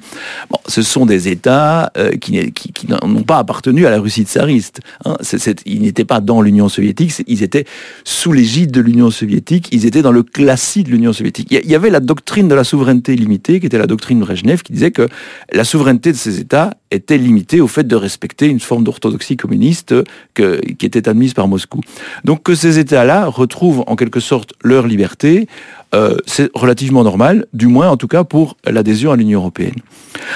bon, 0.49 0.59
ce 0.67 0.83
sont 0.83 1.05
des 1.05 1.29
États 1.29 1.91
euh, 1.99 2.13
qui, 2.13 2.53
qui, 2.53 2.87
n'ont 2.87 3.25
pas 3.25 3.39
appartenu 3.39 3.87
à 3.87 3.91
la 3.91 3.99
Russie 3.99 4.23
tsariste. 4.23 4.81
Hein. 5.05 5.17
ils 5.67 5.83
n'étaient 5.83 6.05
pas 6.05 6.21
dans 6.21 6.41
l'Union 6.41 6.69
soviétique, 6.69 7.23
ils 7.27 7.43
étaient 7.43 7.65
sous 8.05 8.33
l'égide 8.33 8.71
de 8.71 8.81
l'Union 8.81 9.11
soviétique, 9.11 9.69
ils 9.73 9.85
étaient 9.85 10.03
dans 10.03 10.13
le 10.13 10.23
classique 10.23 10.87
de 10.87 10.93
l'Union 10.93 11.13
soviétique. 11.13 11.49
Il 11.51 11.71
y 11.71 11.75
avait 11.75 11.91
la 11.91 12.01
doctrine 12.01 12.47
de 12.47 12.55
la 12.55 12.65
souveraineté 12.65 13.17
limitée, 13.17 13.59
qui 13.59 13.67
était 13.67 13.79
la 13.79 13.87
doctrine 13.87 14.21
de 14.21 14.25
Brezhnev, 14.25 14.63
qui 14.63 14.73
disait 14.73 14.93
que 14.93 15.09
la 15.53 15.65
souveraineté 15.65 16.13
de 16.13 16.17
ces 16.17 16.39
États 16.39 16.71
était 16.93 17.19
limitée 17.19 17.61
au 17.61 17.67
fait 17.67 17.87
de 17.87 17.97
respecter 17.97 18.47
une 18.47 18.61
forme 18.61 18.85
d'orthodoxie 18.85 19.37
communiste 19.37 19.95
que, 20.35 20.61
qui 20.61 20.87
était 20.87 21.09
admise 21.09 21.35
par 21.35 21.49
Moscou. 21.49 21.81
Donc 22.25 22.44
que 22.45 22.55
ces 22.55 22.79
États-là 22.79 23.27
retrouvent 23.27 23.83
en 23.87 23.97
quelque 23.97 24.21
sorte 24.21 24.53
leur 24.63 24.87
liberté, 24.87 25.49
euh, 25.95 26.17
c'est 26.27 26.51
relativement 26.55 27.03
normal, 27.03 27.47
du 27.53 27.67
moins 27.67 27.89
en 27.89 27.97
tout 27.97 28.09
cas 28.09 28.23
pour 28.23 28.57
l'adhésion 28.65 29.13
à 29.13 29.17
l'Union 29.17 29.41
européenne. 29.41 29.75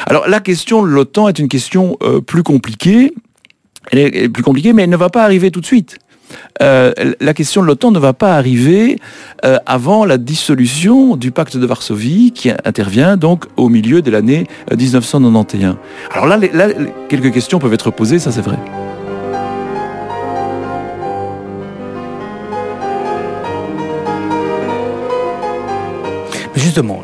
Alors 0.07 0.27
la 0.27 0.41
question 0.41 0.83
de 0.83 0.89
l'OTAN 0.89 1.29
est 1.29 1.39
une 1.39 1.49
question 1.49 1.97
euh, 2.03 2.21
plus 2.21 2.43
compliquée, 2.43 3.13
plus 3.91 4.43
compliquée, 4.43 4.73
mais 4.73 4.85
elle 4.85 4.91
ne 4.91 4.97
va 4.97 5.11
pas 5.11 5.23
arriver 5.23 5.51
tout 5.51 5.61
de 5.61 5.67
suite. 5.67 5.99
Euh, 6.63 6.93
la 7.21 7.33
question 7.33 7.63
de 7.63 7.67
l'OTAN 7.67 7.91
ne 7.91 7.99
va 7.99 8.13
pas 8.13 8.37
arriver 8.37 8.99
avant 9.65 10.05
la 10.05 10.19
dissolution 10.19 11.17
du 11.17 11.31
pacte 11.31 11.57
de 11.57 11.67
Varsovie 11.67 12.33
qui 12.33 12.51
intervient 12.65 13.17
donc 13.17 13.47
au 13.57 13.69
milieu 13.69 14.03
de 14.03 14.11
l'année 14.11 14.47
1991. 14.71 15.77
Alors 16.13 16.27
là, 16.27 16.39
quelques 17.09 17.33
questions 17.33 17.59
peuvent 17.59 17.73
être 17.73 17.91
posées, 17.91 18.19
ça 18.19 18.31
c'est 18.31 18.43
vrai. 18.43 18.59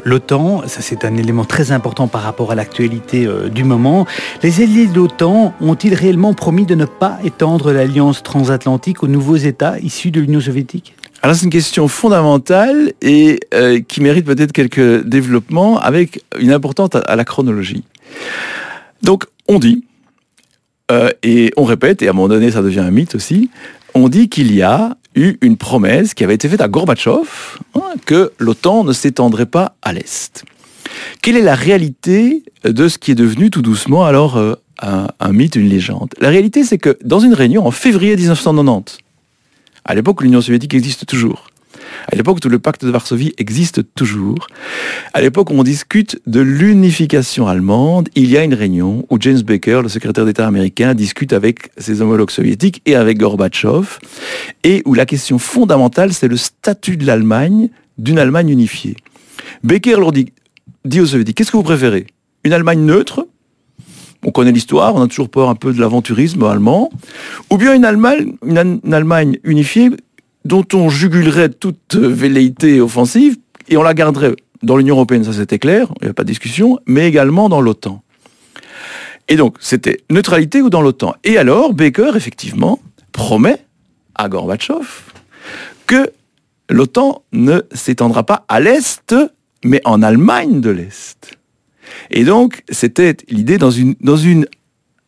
L'OTAN, 0.04 0.62
ça 0.66 0.80
c'est 0.80 1.04
un 1.04 1.16
élément 1.16 1.44
très 1.44 1.72
important 1.72 2.06
par 2.06 2.22
rapport 2.22 2.52
à 2.52 2.54
l'actualité 2.54 3.26
euh, 3.26 3.48
du 3.48 3.64
moment. 3.64 4.06
Les 4.42 4.62
alliés 4.62 4.86
de 4.86 4.94
l'OTAN 4.94 5.52
ont-ils 5.60 5.94
réellement 5.94 6.32
promis 6.32 6.64
de 6.64 6.74
ne 6.74 6.84
pas 6.84 7.18
étendre 7.24 7.72
l'alliance 7.72 8.22
transatlantique 8.22 9.02
aux 9.02 9.08
nouveaux 9.08 9.36
États 9.36 9.78
issus 9.80 10.10
de 10.10 10.20
l'Union 10.20 10.40
soviétique? 10.40 10.94
Alors 11.22 11.34
c'est 11.34 11.44
une 11.44 11.50
question 11.50 11.88
fondamentale 11.88 12.92
et 13.02 13.40
euh, 13.54 13.80
qui 13.80 14.00
mérite 14.00 14.26
peut-être 14.26 14.52
quelques 14.52 15.04
développements 15.04 15.80
avec 15.80 16.22
une 16.38 16.52
importance 16.52 16.90
à, 16.94 17.16
la 17.16 17.24
chronologie. 17.24 17.82
Donc 19.02 19.24
on 19.48 19.58
dit, 19.58 19.84
euh, 20.92 21.10
et 21.22 21.50
on 21.56 21.64
répète, 21.64 22.02
et 22.02 22.06
à 22.06 22.10
un 22.10 22.12
moment 22.12 22.28
donné 22.28 22.50
ça 22.50 22.62
devient 22.62 22.80
un 22.80 22.90
mythe 22.90 23.14
aussi, 23.14 23.50
on 23.94 24.08
dit 24.08 24.28
qu'il 24.28 24.54
y 24.54 24.62
a 24.62 24.96
eu 25.14 25.36
une 25.40 25.56
promesse 25.56 26.14
qui 26.14 26.24
avait 26.24 26.34
été 26.34 26.48
faite 26.48 26.60
à 26.60 26.68
Gorbatchev 26.68 27.28
hein, 27.74 27.80
que 28.06 28.32
l'OTAN 28.38 28.84
ne 28.84 28.92
s'étendrait 28.92 29.46
pas 29.46 29.76
à 29.82 29.92
l'Est. 29.92 30.44
Quelle 31.22 31.36
est 31.36 31.42
la 31.42 31.54
réalité 31.54 32.44
de 32.64 32.88
ce 32.88 32.98
qui 32.98 33.10
est 33.10 33.14
devenu 33.14 33.50
tout 33.50 33.62
doucement 33.62 34.04
alors 34.04 34.36
euh, 34.36 34.54
un, 34.80 35.32
mythe, 35.32 35.56
une 35.56 35.68
légende? 35.68 36.10
La 36.20 36.28
réalité, 36.28 36.64
c'est 36.64 36.78
que 36.78 36.98
dans 37.04 37.20
une 37.20 37.34
réunion 37.34 37.66
en 37.66 37.70
février 37.70 38.16
1990, 38.16 38.98
à 39.84 39.94
l'époque 39.94 40.22
l'Union 40.22 40.40
soviétique 40.40 40.74
existe 40.74 41.06
toujours, 41.06 41.46
à 42.10 42.16
l'époque 42.16 42.38
où 42.44 42.48
le 42.48 42.58
pacte 42.58 42.84
de 42.84 42.90
Varsovie 42.90 43.32
existe 43.38 43.82
toujours, 43.94 44.46
à 45.12 45.20
l'époque 45.20 45.50
où 45.50 45.54
on 45.54 45.62
discute 45.62 46.20
de 46.26 46.40
l'unification 46.40 47.46
allemande, 47.46 48.08
il 48.14 48.30
y 48.30 48.36
a 48.36 48.44
une 48.44 48.54
réunion 48.54 49.06
où 49.10 49.18
James 49.20 49.40
Baker, 49.42 49.80
le 49.82 49.88
secrétaire 49.88 50.24
d'État 50.24 50.46
américain, 50.46 50.94
discute 50.94 51.32
avec 51.32 51.70
ses 51.78 52.02
homologues 52.02 52.30
soviétiques 52.30 52.82
et 52.86 52.96
avec 52.96 53.18
Gorbatchev, 53.18 53.98
et 54.62 54.82
où 54.84 54.94
la 54.94 55.06
question 55.06 55.38
fondamentale, 55.38 56.12
c'est 56.12 56.28
le 56.28 56.36
statut 56.36 56.96
de 56.96 57.06
l'Allemagne, 57.06 57.68
d'une 57.98 58.18
Allemagne 58.18 58.48
unifiée. 58.50 58.96
Baker 59.62 59.96
leur 59.96 60.12
dit, 60.12 60.32
dit 60.84 61.00
aux 61.00 61.06
soviétiques, 61.06 61.36
qu'est-ce 61.36 61.50
que 61.50 61.56
vous 61.56 61.62
préférez? 61.62 62.06
Une 62.44 62.52
Allemagne 62.52 62.80
neutre? 62.80 63.26
On 64.26 64.30
connaît 64.30 64.52
l'histoire, 64.52 64.94
on 64.94 65.02
a 65.02 65.06
toujours 65.06 65.28
peur 65.28 65.50
un 65.50 65.54
peu 65.54 65.72
de 65.72 65.80
l'aventurisme 65.80 66.42
allemand, 66.44 66.90
ou 67.50 67.58
bien 67.58 67.74
une 67.74 67.84
Allemagne, 67.84 68.36
une 68.42 68.94
Allemagne 68.94 69.38
unifiée 69.44 69.90
dont 70.44 70.64
on 70.72 70.88
jugulerait 70.88 71.48
toute 71.48 71.96
velléité 71.96 72.80
offensive 72.80 73.36
et 73.68 73.76
on 73.76 73.82
la 73.82 73.94
garderait 73.94 74.34
dans 74.62 74.76
l'Union 74.76 74.96
européenne, 74.96 75.24
ça 75.24 75.32
c'était 75.32 75.58
clair, 75.58 75.92
il 76.00 76.04
n'y 76.04 76.10
a 76.10 76.14
pas 76.14 76.22
de 76.22 76.28
discussion, 76.28 76.78
mais 76.86 77.06
également 77.06 77.48
dans 77.48 77.60
l'OTAN. 77.60 78.02
Et 79.28 79.36
donc, 79.36 79.56
c'était 79.60 79.98
neutralité 80.10 80.60
ou 80.60 80.70
dans 80.70 80.82
l'OTAN. 80.82 81.14
Et 81.24 81.38
alors, 81.38 81.72
Baker, 81.72 82.12
effectivement, 82.14 82.80
promet 83.12 83.58
à 84.14 84.28
Gorbatchev 84.28 84.86
que 85.86 86.10
l'OTAN 86.68 87.22
ne 87.32 87.62
s'étendra 87.72 88.24
pas 88.24 88.44
à 88.48 88.60
l'Est, 88.60 89.14
mais 89.64 89.80
en 89.84 90.02
Allemagne 90.02 90.60
de 90.60 90.70
l'Est. 90.70 91.38
Et 92.10 92.24
donc, 92.24 92.62
c'était 92.70 93.16
l'idée 93.28 93.58
dans 93.58 93.70
une, 93.70 93.94
dans 94.00 94.16
une 94.16 94.46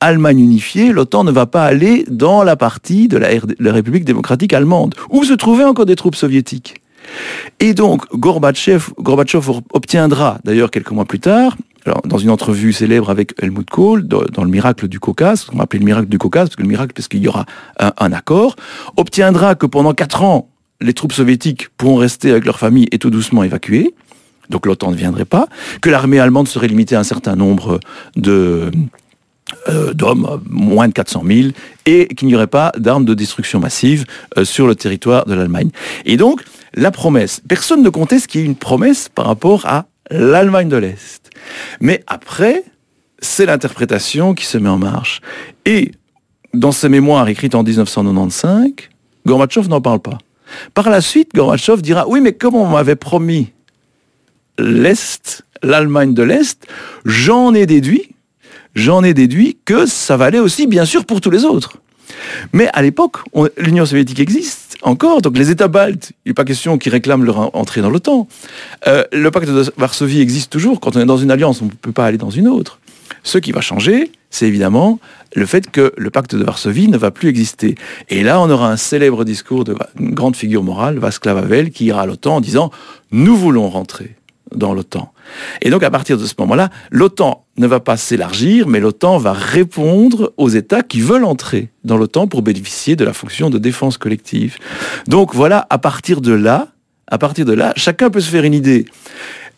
Allemagne 0.06 0.38
unifiée, 0.38 0.92
l'OTAN 0.92 1.24
ne 1.24 1.32
va 1.32 1.46
pas 1.46 1.64
aller 1.64 2.04
dans 2.08 2.44
la 2.44 2.54
partie 2.54 3.08
de 3.08 3.16
la, 3.16 3.72
République 3.72 4.04
démocratique 4.04 4.52
allemande, 4.52 4.94
où 5.10 5.24
se 5.24 5.32
trouvaient 5.32 5.64
encore 5.64 5.84
des 5.84 5.96
troupes 5.96 6.14
soviétiques. 6.14 6.80
Et 7.58 7.74
donc, 7.74 8.04
Gorbatchev, 8.14 8.84
obtiendra, 9.72 10.38
d'ailleurs 10.44 10.70
quelques 10.70 10.92
mois 10.92 11.06
plus 11.06 11.18
tard, 11.18 11.56
alors, 11.86 12.02
dans 12.04 12.18
une 12.18 12.30
entrevue 12.30 12.72
célèbre 12.72 13.10
avec 13.10 13.34
Helmut 13.42 13.68
Kohl, 13.68 14.06
dans, 14.06 14.44
le 14.44 14.48
miracle 14.48 14.86
du 14.86 15.00
Caucase, 15.00 15.48
on 15.52 15.56
va 15.56 15.64
appeler 15.64 15.80
le 15.80 15.86
miracle 15.86 16.08
du 16.08 16.18
Caucase, 16.18 16.50
parce 16.50 16.56
que 16.56 16.62
le 16.62 16.68
miracle, 16.68 16.92
parce 16.94 17.08
qu'il 17.08 17.20
y 17.20 17.26
aura 17.26 17.44
un, 17.80 17.92
un, 17.98 18.12
accord, 18.12 18.54
obtiendra 18.96 19.56
que 19.56 19.66
pendant 19.66 19.92
quatre 19.92 20.22
ans, 20.22 20.50
les 20.80 20.94
troupes 20.94 21.14
soviétiques 21.14 21.70
pourront 21.76 21.96
rester 21.96 22.30
avec 22.30 22.44
leur 22.44 22.60
famille 22.60 22.86
et 22.92 22.98
tout 22.98 23.10
doucement 23.10 23.42
évacuées, 23.42 23.92
donc 24.50 24.66
l'OTAN 24.66 24.92
ne 24.92 24.96
viendrait 24.96 25.24
pas, 25.24 25.48
que 25.80 25.90
l'armée 25.90 26.20
allemande 26.20 26.46
serait 26.46 26.68
limitée 26.68 26.94
à 26.94 27.00
un 27.00 27.04
certain 27.04 27.34
nombre 27.34 27.80
de 28.14 28.70
euh, 29.68 29.94
d'hommes, 29.94 30.40
moins 30.48 30.88
de 30.88 30.92
400 30.92 31.22
000, 31.24 31.48
et 31.86 32.08
qu'il 32.08 32.26
n'y 32.28 32.34
aurait 32.34 32.48
pas 32.48 32.72
d'armes 32.76 33.04
de 33.04 33.14
destruction 33.14 33.60
massive 33.60 34.04
euh, 34.36 34.44
sur 34.44 34.66
le 34.66 34.74
territoire 34.74 35.24
de 35.26 35.34
l'Allemagne. 35.34 35.70
Et 36.04 36.16
donc, 36.16 36.42
la 36.74 36.90
promesse, 36.90 37.40
personne 37.46 37.82
ne 37.82 37.88
conteste 37.88 38.26
qu'il 38.26 38.40
y 38.40 38.44
ait 38.44 38.46
une 38.46 38.56
promesse 38.56 39.08
par 39.08 39.26
rapport 39.26 39.64
à 39.66 39.86
l'Allemagne 40.10 40.68
de 40.68 40.76
l'Est. 40.76 41.30
Mais 41.80 42.02
après, 42.08 42.64
c'est 43.20 43.46
l'interprétation 43.46 44.34
qui 44.34 44.44
se 44.44 44.58
met 44.58 44.68
en 44.68 44.78
marche. 44.78 45.20
Et 45.64 45.92
dans 46.52 46.72
ses 46.72 46.88
mémoires 46.88 47.28
écrites 47.28 47.54
en 47.54 47.62
1995, 47.62 48.70
Gorbatchev 49.26 49.68
n'en 49.68 49.80
parle 49.80 50.00
pas. 50.00 50.18
Par 50.74 50.90
la 50.90 51.00
suite, 51.00 51.30
Gorbatchev 51.34 51.82
dira, 51.82 52.08
oui, 52.08 52.20
mais 52.20 52.32
comme 52.32 52.54
on 52.54 52.66
m'avait 52.66 52.96
promis 52.96 53.52
l'Est, 54.58 55.44
l'Allemagne 55.62 56.14
de 56.14 56.22
l'Est, 56.22 56.66
j'en 57.04 57.54
ai 57.54 57.66
déduit 57.66 58.15
j'en 58.76 59.02
ai 59.02 59.14
déduit 59.14 59.58
que 59.64 59.86
ça 59.86 60.16
valait 60.16 60.38
aussi, 60.38 60.68
bien 60.68 60.84
sûr, 60.84 61.04
pour 61.04 61.20
tous 61.20 61.30
les 61.30 61.44
autres. 61.44 61.78
Mais 62.52 62.68
à 62.72 62.82
l'époque, 62.82 63.16
l'Union 63.58 63.84
soviétique 63.84 64.20
existe 64.20 64.76
encore, 64.82 65.22
donc 65.22 65.36
les 65.36 65.50
États 65.50 65.66
baltes, 65.66 66.12
il 66.24 66.30
n'est 66.30 66.34
pas 66.34 66.44
question 66.44 66.78
qu'ils 66.78 66.92
réclament 66.92 67.24
leur 67.24 67.56
entrée 67.56 67.80
dans 67.80 67.90
l'OTAN. 67.90 68.28
Euh, 68.86 69.02
le 69.12 69.30
pacte 69.32 69.48
de 69.48 69.72
Varsovie 69.76 70.20
existe 70.20 70.52
toujours, 70.52 70.78
quand 70.78 70.94
on 70.94 71.00
est 71.00 71.06
dans 71.06 71.16
une 71.16 71.32
alliance, 71.32 71.60
on 71.62 71.64
ne 71.64 71.70
peut 71.70 71.92
pas 71.92 72.06
aller 72.06 72.18
dans 72.18 72.30
une 72.30 72.46
autre. 72.46 72.78
Ce 73.24 73.38
qui 73.38 73.50
va 73.50 73.60
changer, 73.60 74.12
c'est 74.30 74.46
évidemment 74.46 75.00
le 75.34 75.46
fait 75.46 75.70
que 75.70 75.92
le 75.96 76.10
pacte 76.10 76.34
de 76.34 76.44
Varsovie 76.44 76.88
ne 76.88 76.96
va 76.96 77.10
plus 77.10 77.28
exister. 77.28 77.74
Et 78.08 78.22
là, 78.22 78.40
on 78.40 78.48
aura 78.48 78.70
un 78.70 78.76
célèbre 78.76 79.24
discours 79.24 79.64
d'une 79.64 80.14
grande 80.14 80.36
figure 80.36 80.62
morale, 80.62 80.98
Václav 80.98 81.38
Havel, 81.38 81.70
qui 81.70 81.86
ira 81.86 82.02
à 82.02 82.06
l'OTAN 82.06 82.36
en 82.36 82.40
disant 82.40 82.70
«Nous 83.10 83.36
voulons 83.36 83.68
rentrer» 83.68 84.16
dans 84.54 84.74
l'OTAN. 84.74 85.12
Et 85.62 85.70
donc 85.70 85.82
à 85.82 85.90
partir 85.90 86.18
de 86.18 86.24
ce 86.24 86.34
moment-là, 86.38 86.70
l'OTAN 86.90 87.46
ne 87.58 87.66
va 87.66 87.80
pas 87.80 87.96
s'élargir, 87.96 88.68
mais 88.68 88.80
l'OTAN 88.80 89.18
va 89.18 89.32
répondre 89.32 90.32
aux 90.36 90.48
États 90.48 90.82
qui 90.82 91.00
veulent 91.00 91.24
entrer 91.24 91.70
dans 91.84 91.96
l'OTAN 91.96 92.26
pour 92.26 92.42
bénéficier 92.42 92.96
de 92.96 93.04
la 93.04 93.12
fonction 93.12 93.50
de 93.50 93.58
défense 93.58 93.98
collective. 93.98 94.56
Donc 95.06 95.34
voilà, 95.34 95.66
à 95.70 95.78
partir 95.78 96.20
de 96.20 96.32
là, 96.32 96.68
à 97.08 97.18
partir 97.18 97.44
de 97.44 97.52
là, 97.52 97.72
chacun 97.76 98.10
peut 98.10 98.20
se 98.20 98.30
faire 98.30 98.44
une 98.44 98.54
idée. 98.54 98.84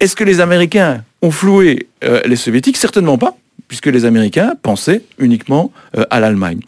Est-ce 0.01 0.15
que 0.15 0.25
les 0.25 0.41
Américains 0.41 1.03
ont 1.23 1.31
floué 1.31 1.89
euh, 2.05 2.21
les 2.25 2.37
Soviétiques? 2.37 2.77
Certainement 2.77 3.19
pas, 3.19 3.37
puisque 3.67 3.87
les 3.87 4.05
Américains 4.05 4.55
pensaient 4.63 5.03
uniquement 5.19 5.73
euh, 5.97 6.05
à 6.11 6.21
l'Allemagne. 6.21 6.61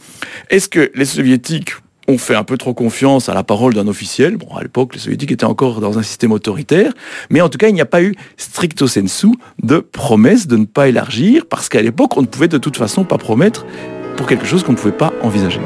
Est-ce 0.49 0.69
que 0.69 0.91
les 0.95 1.05
Soviétiques 1.05 1.75
on 2.11 2.19
fait 2.19 2.35
un 2.35 2.45
peu 2.45 2.59
trop 2.59 2.75
confiance 2.75 3.29
à 3.29 3.35
la 3.35 3.45
parole 3.45 3.73
d'un 3.73 3.87
officiel. 3.87 4.37
Bon, 4.37 4.55
à 4.57 4.63
l'époque, 4.63 4.95
les 4.95 5.01
soviétiques 5.01 5.33
étaient 5.33 5.45
encore 5.45 5.81
dans 5.81 5.99
un 5.99 6.03
système 6.03 6.33
autoritaire, 6.33 6.93
mais 7.31 7.41
en 7.41 7.49
tout 7.49 7.59
cas, 7.59 7.69
il 7.69 7.75
n'y 7.75 7.81
a 7.81 7.87
pas 7.87 8.03
eu 8.03 8.15
stricto 8.37 8.87
sensu 8.87 9.29
de 9.63 9.79
promesse 9.79 10.47
de 10.47 10.57
ne 10.57 10.65
pas 10.65 10.89
élargir, 10.89 11.47
parce 11.47 11.69
qu'à 11.69 11.83
l'époque, 11.83 12.17
on 12.17 12.23
ne 12.23 12.27
pouvait 12.27 12.49
de 12.49 12.59
toute 12.59 12.77
façon 12.77 13.05
pas 13.05 13.19
promettre 13.19 13.65
pour 14.17 14.27
quelque 14.27 14.47
chose 14.47 14.65
qu'on 14.65 14.73
ne 14.73 14.77
pouvait 14.77 14.93
pas 14.93 15.13
envisager. 15.23 15.61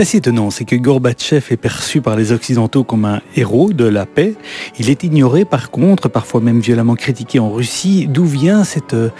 Assez 0.00 0.18
étonnant, 0.18 0.50
c'est 0.50 0.64
que 0.64 0.76
Gorbatchev 0.76 1.46
est 1.50 1.56
perçu 1.56 2.00
par 2.00 2.16
les 2.16 2.32
Occidentaux 2.32 2.84
comme 2.84 3.04
un 3.04 3.20
héros 3.36 3.72
de 3.72 3.84
la 3.84 4.06
paix. 4.06 4.34
Il 4.78 4.90
est 4.90 5.02
ignoré 5.04 5.44
par 5.44 5.70
contre, 5.70 6.08
parfois 6.08 6.40
même 6.40 6.60
violemment 6.60 6.94
critiqué 6.94 7.38
en 7.38 7.50
Russie. 7.50 8.06
D'où 8.08 8.24
vient 8.24 8.64
cette, 8.64 8.94
euh, 8.94 9.10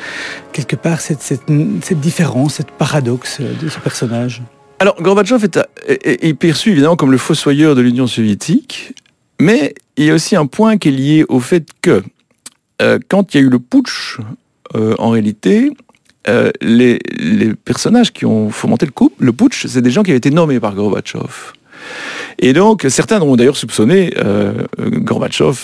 quelque 0.53 0.77
part 0.77 1.01
cette, 1.01 1.23
cette, 1.23 2.01
différence, 2.01 2.55
cette 2.55 2.71
paradoxe 2.71 3.41
de 3.41 3.69
ce 3.69 3.79
personnage? 3.79 4.43
Alors 4.79 5.01
Gorbatchev 5.03 5.47
est, 5.88 6.35
perçu 6.35 6.71
évidemment 6.71 6.97
comme 6.97 7.11
le 7.11 7.19
fossoyeur 7.19 7.75
de 7.75 7.81
l'Union 7.81 8.07
soviétique, 8.07 8.95
mais 9.41 9.75
il 9.97 10.05
y 10.05 10.11
a 10.11 10.14
aussi 10.14 10.37
un 10.37 10.47
point 10.47 10.77
qui 10.77 10.88
est 10.88 10.93
lié 10.93 11.25
au 11.29 11.41
fait 11.41 11.67
que 11.83 12.03
euh, 12.81 12.99
quand 13.09 13.35
il 13.35 13.38
y 13.38 13.41
a 13.43 13.47
eu 13.47 13.51
le 13.51 13.59
putsch, 13.59 14.19
euh, 14.77 14.95
en 14.99 15.11
réalité, 15.11 15.73
euh, 16.29 16.51
les, 16.61 16.99
personnages 17.64 18.12
qui 18.12 18.27
ont 18.27 18.51
fomenté 18.51 18.87
le 18.87 18.93
coup, 18.93 19.12
le 19.19 19.33
putsch, 19.33 19.67
c'est 19.67 19.83
des 19.83 19.91
gens 19.91 20.03
qui 20.03 20.11
avaient 20.11 20.19
été 20.19 20.31
nommés 20.31 20.61
par 20.61 20.75
Gorbatchev. 20.75 21.53
Et 22.38 22.53
donc, 22.53 22.87
certains 22.88 23.21
ont 23.21 23.35
d'ailleurs 23.35 23.57
soupçonné 23.57 24.12
euh, 24.19 24.53
Gorbatchev, 24.79 25.57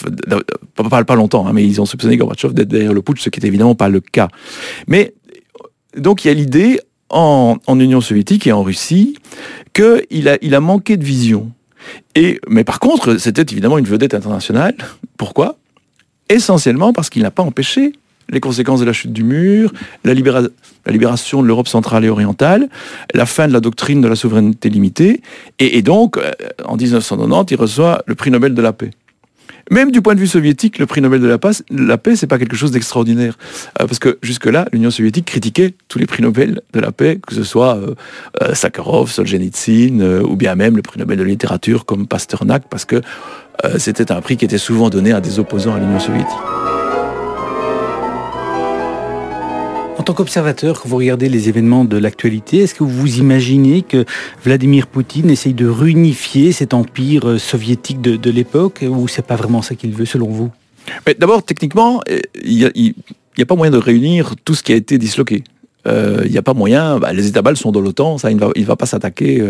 pas, 0.74 1.04
pas 1.04 1.14
longtemps, 1.14 1.46
hein, 1.46 1.52
mais 1.52 1.64
ils 1.64 1.80
ont 1.80 1.86
soupçonné 1.86 2.16
Gorbatchev 2.16 2.52
d'être 2.52 2.68
derrière 2.68 2.92
le 2.92 3.02
putsch, 3.02 3.20
ce 3.20 3.30
qui 3.30 3.40
n'est 3.40 3.48
évidemment 3.48 3.74
pas 3.74 3.88
le 3.88 4.00
cas. 4.00 4.28
Mais 4.88 5.14
donc, 5.96 6.24
il 6.24 6.28
y 6.28 6.30
a 6.30 6.34
l'idée 6.34 6.80
en, 7.10 7.56
Union 7.68 8.00
soviétique 8.00 8.46
et 8.46 8.52
en 8.52 8.62
Russie 8.62 9.16
qu'il 9.72 10.28
a, 10.28 10.38
il 10.42 10.54
a 10.54 10.60
manqué 10.60 10.96
de 10.96 11.04
vision. 11.04 11.52
Et, 12.14 12.40
mais 12.48 12.64
par 12.64 12.80
contre, 12.80 13.16
c'était 13.18 13.42
évidemment 13.42 13.78
une 13.78 13.84
vedette 13.84 14.14
internationale. 14.14 14.74
Pourquoi? 15.16 15.56
Essentiellement 16.28 16.92
parce 16.92 17.10
qu'il 17.10 17.22
n'a 17.22 17.30
pas 17.30 17.42
empêché 17.42 17.92
les 18.30 18.40
conséquences 18.40 18.80
de 18.80 18.84
la 18.84 18.92
chute 18.92 19.12
du 19.12 19.24
mur, 19.24 19.72
la, 20.04 20.14
libération 20.14 21.42
de 21.42 21.46
l'Europe 21.46 21.68
centrale 21.68 22.04
et 22.04 22.08
orientale, 22.08 22.68
la 23.12 23.26
fin 23.26 23.48
de 23.48 23.52
la 23.52 23.60
doctrine 23.60 24.00
de 24.00 24.08
la 24.08 24.16
souveraineté 24.16 24.68
limitée, 24.68 25.22
et, 25.58 25.82
donc, 25.82 26.16
euh, 26.16 26.30
en 26.64 26.76
1990, 26.76 27.52
il 27.52 27.56
reçoit 27.56 28.02
le 28.06 28.14
prix 28.14 28.30
Nobel 28.30 28.54
de 28.54 28.62
la 28.62 28.72
paix. 28.72 28.90
Même 29.70 29.90
du 29.90 30.02
point 30.02 30.14
de 30.14 30.20
vue 30.20 30.26
soviétique, 30.26 30.78
le 30.78 30.84
prix 30.84 31.00
Nobel 31.00 31.22
de 31.22 31.26
la 31.26 31.38
paix, 31.38 31.50
la 31.70 31.96
paix, 31.96 32.16
c'est 32.16 32.26
pas 32.26 32.38
quelque 32.38 32.56
chose 32.56 32.70
d'extraordinaire, 32.70 33.38
euh, 33.80 33.86
parce 33.86 33.98
que 33.98 34.18
jusque-là, 34.22 34.66
l'Union 34.72 34.90
soviétique 34.90 35.26
critiquait 35.26 35.74
tous 35.88 35.98
les 35.98 36.06
prix 36.06 36.22
Nobel 36.22 36.60
de 36.72 36.80
la 36.80 36.92
paix, 36.92 37.18
que 37.26 37.34
ce 37.34 37.44
soit 37.44 37.76
euh, 37.76 38.54
Sakharov, 38.54 39.10
Solzhenitsyn, 39.10 40.20
ou 40.22 40.36
bien 40.36 40.54
même 40.54 40.76
le 40.76 40.82
prix 40.82 40.98
Nobel 40.98 41.18
de 41.18 41.24
littérature 41.24 41.86
comme 41.86 42.06
Pasternak, 42.06 42.64
parce 42.68 42.84
que 42.84 43.00
c'était 43.78 44.10
un 44.10 44.20
prix 44.20 44.36
qui 44.36 44.44
était 44.44 44.58
souvent 44.58 44.90
donné 44.90 45.12
à 45.12 45.20
des 45.20 45.38
opposants 45.38 45.74
à 45.74 45.78
l'Union 45.78 46.00
soviétique. 46.00 46.36
En 50.04 50.12
tant 50.12 50.12
qu'observateur, 50.12 50.82
quand 50.82 50.88
vous 50.90 50.98
regardez 50.98 51.30
les 51.30 51.48
événements 51.48 51.86
de 51.86 51.96
l'actualité, 51.96 52.58
est-ce 52.58 52.74
que 52.74 52.84
vous 52.84 53.20
imaginez 53.20 53.80
que 53.80 54.04
Vladimir 54.44 54.86
Poutine 54.86 55.30
essaye 55.30 55.54
de 55.54 55.66
réunifier 55.66 56.52
cet 56.52 56.74
empire 56.74 57.26
euh, 57.26 57.38
soviétique 57.38 58.02
de, 58.02 58.30
l'époque 58.30 58.84
ou 58.86 59.08
c'est 59.08 59.24
pas 59.24 59.36
vraiment 59.36 59.62
ça 59.62 59.74
qu'il 59.74 59.92
veut 59.94 60.04
selon 60.04 60.28
vous? 60.28 60.50
D'abord, 61.18 61.42
techniquement, 61.42 62.02
euh, 62.10 62.20
il 62.44 62.58
n'y 62.58 63.42
a, 63.42 63.46
pas 63.46 63.54
moyen 63.54 63.72
de 63.72 63.78
réunir 63.78 64.34
tout 64.44 64.54
ce 64.54 64.62
qui 64.62 64.74
a 64.74 64.76
été 64.76 64.98
disloqué. 64.98 65.42
Euh, 65.86 66.20
il 66.26 66.32
n'y 66.32 66.36
a 66.36 66.42
pas 66.42 66.52
moyen, 66.52 66.98
bah, 66.98 67.14
les 67.14 67.26
États 67.26 67.40
baltes 67.40 67.56
sont 67.56 67.72
dans 67.72 67.80
l'OTAN, 67.80 68.18
ça 68.18 68.30
il 68.30 68.36
ne 68.36 68.64
va, 68.66 68.76
pas 68.76 68.84
s'attaquer, 68.84 69.42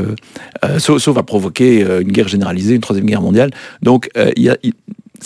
sauf, 0.78 1.18
à 1.18 1.24
provoquer 1.24 1.80
une 1.80 2.12
guerre 2.12 2.28
généralisée, 2.28 2.76
une 2.76 2.80
troisième 2.80 3.06
guerre 3.06 3.22
mondiale. 3.22 3.50
Donc 3.82 4.08
il 4.36 4.44
y 4.44 4.50
a, 4.50 4.56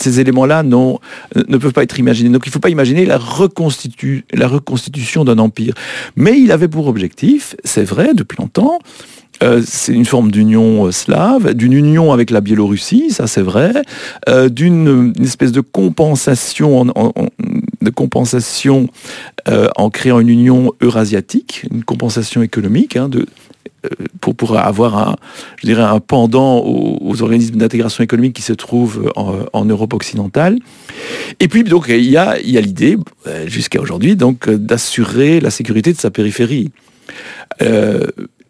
ces 0.01 0.19
éléments-là 0.19 0.63
ne 0.63 1.57
peuvent 1.57 1.73
pas 1.73 1.83
être 1.83 1.99
imaginés. 1.99 2.29
Donc 2.29 2.45
il 2.45 2.49
ne 2.49 2.53
faut 2.53 2.59
pas 2.59 2.69
imaginer 2.69 3.05
la, 3.05 3.17
reconstitution 3.17 5.23
d'un 5.23 5.39
empire. 5.39 5.73
Mais 6.15 6.39
il 6.39 6.51
avait 6.51 6.67
pour 6.67 6.87
objectif, 6.87 7.55
c'est 7.63 7.83
vrai, 7.83 8.13
depuis 8.13 8.37
longtemps, 8.37 8.79
euh, 9.41 9.61
c'est 9.65 9.93
une 9.93 10.05
forme 10.05 10.31
d'union 10.31 10.87
euh, 10.87 10.91
slave, 10.91 11.53
d'une 11.53 11.71
union 11.71 12.11
avec 12.11 12.29
la 12.29 12.41
Biélorussie, 12.41 13.09
ça 13.09 13.25
c'est 13.25 13.41
vrai, 13.41 13.71
euh, 14.27 14.49
d'une 14.49 15.13
espèce 15.21 15.53
de 15.53 15.61
compensation, 15.61 16.81
en, 16.81 17.13
de 17.81 17.89
compensation 17.89 18.87
en 19.77 19.89
créant 19.89 20.19
une 20.19 20.29
union 20.29 20.73
eurasiatique, 20.79 21.65
une 21.71 21.83
compensation 21.83 22.43
économique, 22.43 22.95
hein, 22.95 23.09
pour, 24.21 24.35
pour 24.35 24.57
avoir 24.57 24.97
un, 24.97 25.99
pendant 25.99 26.63
aux, 26.65 27.21
organismes 27.21 27.55
d'intégration 27.55 28.03
économique 28.03 28.33
qui 28.33 28.41
se 28.41 28.53
trouvent 28.53 29.11
en, 29.15 29.65
Europe 29.65 29.93
occidentale. 29.93 30.59
Et 31.39 31.47
puis 31.47 31.63
donc 31.63 31.85
il 31.89 32.09
y 32.09 32.17
a, 32.17 32.37
l'idée, 32.37 32.97
euh, 33.27 33.47
jusqu'à 33.47 33.79
aujourd'hui, 33.79 34.15
donc 34.15 34.49
d'assurer 34.49 35.39
la 35.39 35.49
sécurité 35.49 35.93
de 35.93 35.97
sa 35.97 36.11
périphérie. 36.11 36.71
Euh, 37.61 38.07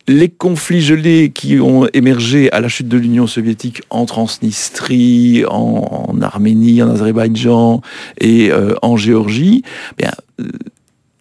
les 0.07 0.29
conflits 0.29 0.81
gelés 0.81 1.31
qui 1.33 1.59
ont 1.59 1.87
émergé 1.93 2.51
à 2.51 2.61
la 2.61 2.67
chute 2.67 2.87
de 2.87 2.97
l'Union 2.97 3.27
soviétique 3.27 3.83
en 3.91 4.05
Transnistrie, 4.05 5.43
en, 5.47 6.19
Arménie, 6.21 6.81
en 6.81 6.89
Azerbaïdjan 6.89 7.81
et 8.19 8.51
en 8.81 8.97
Géorgie, 8.97 9.61
bien, 9.99 10.11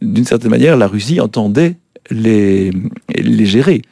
d'une 0.01 0.25
certaine 0.25 0.51
manière, 0.51 0.77
la 0.77 0.87
Russie 0.87 1.21
entendait 1.21 1.77
les, 2.11 2.73
gérer. 3.45 3.83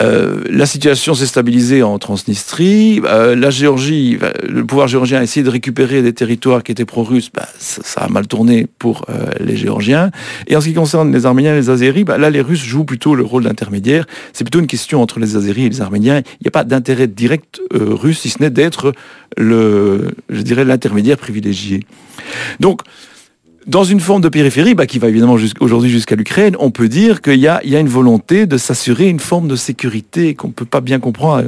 Euh, 0.00 0.44
la 0.48 0.66
situation 0.66 1.14
s'est 1.14 1.26
stabilisée 1.26 1.82
en 1.82 1.98
Transnistrie. 1.98 3.00
Euh, 3.04 3.34
la 3.34 3.50
Géorgie, 3.50 4.16
le 4.48 4.64
pouvoir 4.64 4.86
géorgien 4.86 5.18
a 5.18 5.22
essayé 5.24 5.42
de 5.42 5.50
récupérer 5.50 6.02
des 6.02 6.12
territoires 6.12 6.62
qui 6.62 6.70
étaient 6.70 6.84
pro-russes. 6.84 7.30
Bah, 7.34 7.48
ça, 7.58 8.02
a 8.02 8.08
mal 8.08 8.28
tourné 8.28 8.68
pour 8.78 9.06
euh, 9.08 9.30
les 9.40 9.56
Géorgiens. 9.56 10.10
Et 10.46 10.54
en 10.54 10.60
ce 10.60 10.68
qui 10.68 10.74
concerne 10.74 11.12
les 11.12 11.26
Arméniens 11.26 11.54
et 11.54 11.58
les 11.58 11.70
Azéris, 11.70 12.04
bah, 12.04 12.16
là, 12.16 12.30
les 12.30 12.40
Russes 12.40 12.62
jouent 12.62 12.84
plutôt 12.84 13.16
le 13.16 13.24
rôle 13.24 13.42
d'intermédiaire. 13.42 14.06
C'est 14.32 14.44
plutôt 14.44 14.60
une 14.60 14.68
question 14.68 15.02
entre 15.02 15.18
les 15.18 15.34
Azéris 15.34 15.66
et 15.66 15.68
les 15.70 15.80
Arméniens. 15.80 16.18
Il 16.18 16.44
n'y 16.44 16.48
a 16.48 16.52
pas 16.52 16.64
d'intérêt 16.64 17.08
direct 17.08 17.60
russe, 17.72 18.20
si 18.20 18.28
ce 18.28 18.40
n'est 18.40 18.50
d'être 18.50 18.92
le, 19.36 20.12
je 20.30 20.42
dirais, 20.42 20.64
l'intermédiaire 20.64 21.16
privilégié. 21.16 21.84
Donc, 22.60 22.82
dans 23.68 23.84
une 23.84 24.00
forme 24.00 24.22
de 24.22 24.30
périphérie, 24.30 24.74
bah, 24.74 24.86
qui 24.86 24.98
va 24.98 25.08
évidemment 25.08 25.36
aujourd'hui 25.60 25.90
jusqu'à 25.90 26.16
l'Ukraine, 26.16 26.56
on 26.58 26.70
peut 26.70 26.88
dire 26.88 27.20
qu'il 27.20 27.38
y, 27.38 27.46
a, 27.46 27.60
une 27.62 27.88
volonté 27.88 28.46
de 28.46 28.56
s'assurer 28.56 29.08
une 29.08 29.20
forme 29.20 29.46
de 29.46 29.56
sécurité 29.56 30.34
qu'on 30.34 30.48
ne 30.48 30.52
peut 30.52 30.64
pas 30.64 30.80
bien 30.80 30.98
comprendre 30.98 31.44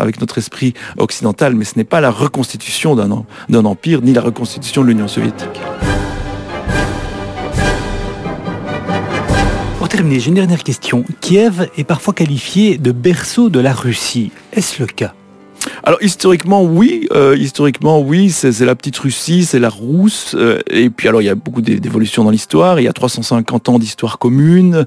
avec 0.00 0.20
notre 0.20 0.38
esprit 0.38 0.72
occidental, 0.96 1.54
mais 1.54 1.64
ce 1.64 1.74
n'est 1.76 1.84
pas 1.84 2.00
la 2.00 2.10
reconstitution 2.10 2.96
d'un 2.96 3.64
empire 3.64 4.00
ni 4.02 4.14
la 4.14 4.22
reconstitution 4.22 4.82
de 4.82 4.88
l'Union 4.88 5.08
soviétique. 5.08 5.60
Pour 9.78 9.88
terminer, 9.88 10.20
j'ai 10.20 10.28
une 10.28 10.34
dernière 10.34 10.62
question. 10.62 11.04
Kiev 11.20 11.68
est 11.76 11.84
parfois 11.84 12.14
qualifié 12.14 12.78
de 12.78 12.92
berceau 12.92 13.50
de 13.50 13.60
la 13.60 13.74
Russie. 13.74 14.30
Est-ce 14.54 14.80
le 14.80 14.86
cas? 14.86 15.14
Alors 15.82 16.02
historiquement 16.02 16.62
oui, 16.62 17.08
euh, 17.12 17.36
historiquement 17.36 18.00
oui, 18.00 18.30
c'est 18.30 18.58
la 18.60 18.74
petite 18.74 18.98
Russie, 18.98 19.44
c'est 19.44 19.58
la 19.58 19.68
Rousse, 19.68 20.34
euh, 20.36 20.60
et 20.70 20.90
puis 20.90 21.08
alors 21.08 21.22
il 21.22 21.26
y 21.26 21.30
a 21.30 21.34
beaucoup 21.34 21.62
d'évolutions 21.62 22.24
dans 22.24 22.30
l'histoire, 22.30 22.80
il 22.80 22.84
y 22.84 22.88
a 22.88 22.92
350 22.92 23.68
ans 23.68 23.78
d'histoire 23.78 24.18
commune, 24.18 24.86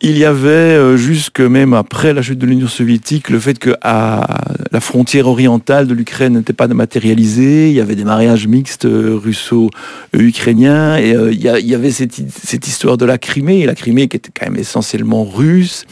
il 0.00 0.18
y 0.18 0.24
avait, 0.24 0.48
euh, 0.48 0.96
jusque 0.96 1.40
même 1.40 1.72
après 1.72 2.12
la 2.12 2.20
chute 2.20 2.38
de 2.38 2.46
l'Union 2.46 2.66
soviétique, 2.66 3.30
le 3.30 3.38
fait 3.38 3.58
que 3.58 3.74
la 3.82 4.80
frontière 4.80 5.28
orientale 5.28 5.86
de 5.86 5.94
l'Ukraine 5.94 6.34
n'était 6.34 6.52
pas 6.52 6.66
matérialisée. 6.68 7.68
Il 7.68 7.74
y 7.74 7.80
avait 7.80 7.94
des 7.94 8.04
mariages 8.04 8.46
mixtes 8.46 8.86
euh, 8.86 9.16
russo-ukrainiens. 9.16 10.96
Et 10.98 11.14
euh, 11.14 11.32
il 11.32 11.40
y, 11.40 11.74
avait 11.74 11.90
cette, 11.90 12.66
histoire 12.66 12.96
de 12.98 13.04
la 13.04 13.18
Crimée. 13.18 13.64
la 13.66 13.74
Crimée 13.74 14.08
qui 14.08 14.16
était 14.16 14.30
quand 14.36 14.46
même 14.46 14.58
essentiellement 14.58 15.24
russe, 15.24 15.86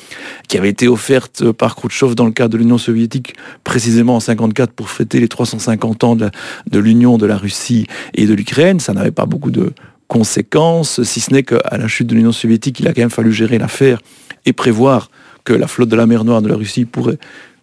qui 0.48 0.58
avait 0.58 0.70
été 0.70 0.88
offerte 0.88 1.50
par 1.52 1.76
Khrouchtchev 1.76 2.14
dans 2.14 2.26
le 2.26 2.32
cadre 2.32 2.50
de 2.50 2.58
l'Union 2.58 2.78
soviétique, 2.78 3.34
précisément 3.64 4.16
en 4.16 4.20
54 4.20 4.72
pour 4.72 4.90
fêter 4.90 5.20
les 5.20 5.28
350 5.28 6.04
ans 6.04 6.16
de 6.16 6.78
l'union 6.78 7.18
de 7.18 7.26
la 7.26 7.36
Russie 7.36 7.86
et 8.14 8.26
de 8.26 8.34
l'Ukraine. 8.34 8.80
Ça 8.80 8.92
n'avait 8.92 9.10
pas 9.12 9.26
beaucoup 9.26 9.50
de 9.50 9.72
conséquences, 10.12 11.02
si 11.04 11.20
ce 11.20 11.32
n'est 11.32 11.42
qu'à 11.42 11.78
la 11.78 11.88
chute 11.88 12.06
de 12.06 12.14
l'Union 12.14 12.32
soviétique, 12.32 12.80
il 12.80 12.86
a 12.86 12.92
quand 12.92 13.00
même 13.00 13.08
fallu 13.08 13.32
gérer 13.32 13.56
l'affaire 13.56 14.02
et 14.44 14.52
prévoir 14.52 15.10
que 15.44 15.54
la 15.54 15.66
flotte 15.66 15.88
de 15.88 15.96
la 15.96 16.06
mer 16.06 16.24
Noire 16.24 16.42
de 16.42 16.48
la 16.48 16.54
Russie 16.54 16.84
pourrait 16.84 17.16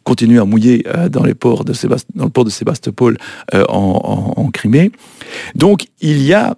continuer 0.03 0.39
à 0.39 0.45
mouiller 0.45 0.83
euh, 0.87 1.09
dans, 1.09 1.23
les 1.23 1.35
ports 1.35 1.63
de 1.63 1.73
le 2.15 2.29
port 2.29 2.45
de 2.45 2.49
Sébastopol 2.49 3.17
euh, 3.53 3.63
en, 3.69 4.49
Crimée. 4.51 4.91
Donc 5.53 5.85
il 6.01 6.23
y, 6.23 6.33
a, 6.33 6.55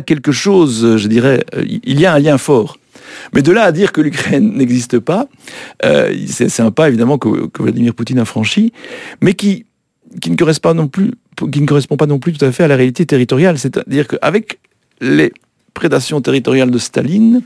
quelque 0.00 0.32
chose, 0.32 0.96
je 0.96 1.06
dirais, 1.06 1.44
il 1.62 2.00
y 2.00 2.06
a 2.06 2.14
un 2.14 2.18
lien 2.18 2.38
fort. 2.38 2.78
Mais 3.34 3.42
de 3.42 3.52
là 3.52 3.64
à 3.64 3.72
dire 3.72 3.92
que 3.92 4.00
l'Ukraine 4.00 4.56
n'existe 4.56 4.98
pas, 5.00 5.28
euh, 5.84 6.16
c'est 6.28 6.60
un 6.60 6.70
pas 6.70 6.88
évidemment 6.88 7.18
que, 7.18 7.28
Vladimir 7.62 7.92
Poutine 7.94 8.20
a 8.20 8.24
franchi, 8.24 8.72
mais 9.20 9.34
qui, 9.34 9.65
qui 10.20 10.30
ne 10.30 10.36
correspond 10.36 11.96
pas 11.96 12.06
non 12.06 12.18
plus 12.18 12.32
tout 12.32 12.44
à 12.44 12.52
fait 12.52 12.64
à 12.64 12.68
la 12.68 12.76
réalité 12.76 13.06
territoriale. 13.06 13.58
C'est-à-dire 13.58 14.08
qu'avec 14.08 14.58
les 15.00 15.32
prédations 15.74 16.20
territoriales 16.20 16.70
de 16.70 16.78
Staline, 16.78 17.42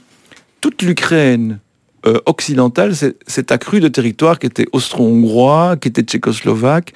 toute 0.60 0.82
l'Ukraine 0.82 1.58
euh, 2.06 2.18
occidentale 2.26 2.94
s'est 2.94 3.52
accrue 3.52 3.80
de 3.80 3.88
territoires 3.88 4.38
qui 4.38 4.46
étaient 4.46 4.66
austro-hongrois, 4.72 5.76
qui 5.76 5.88
étaient 5.88 6.02
tchécoslovaques, 6.02 6.92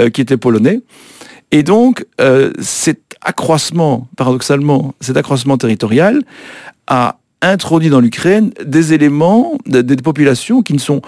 euh, 0.00 0.08
qui 0.08 0.20
étaient 0.20 0.36
polonais. 0.36 0.80
Et 1.50 1.62
donc, 1.62 2.06
euh, 2.20 2.52
cet 2.60 3.00
accroissement, 3.20 4.08
paradoxalement, 4.16 4.94
cet 5.00 5.16
accroissement 5.16 5.58
territorial 5.58 6.22
a 6.86 7.18
introduit 7.42 7.90
dans 7.90 8.00
l'Ukraine 8.00 8.50
des 8.64 8.94
éléments, 8.94 9.58
des, 9.66 9.96
populations 9.96 10.62
qui 10.62 10.72
ne 10.72 10.78
sont 10.78 11.02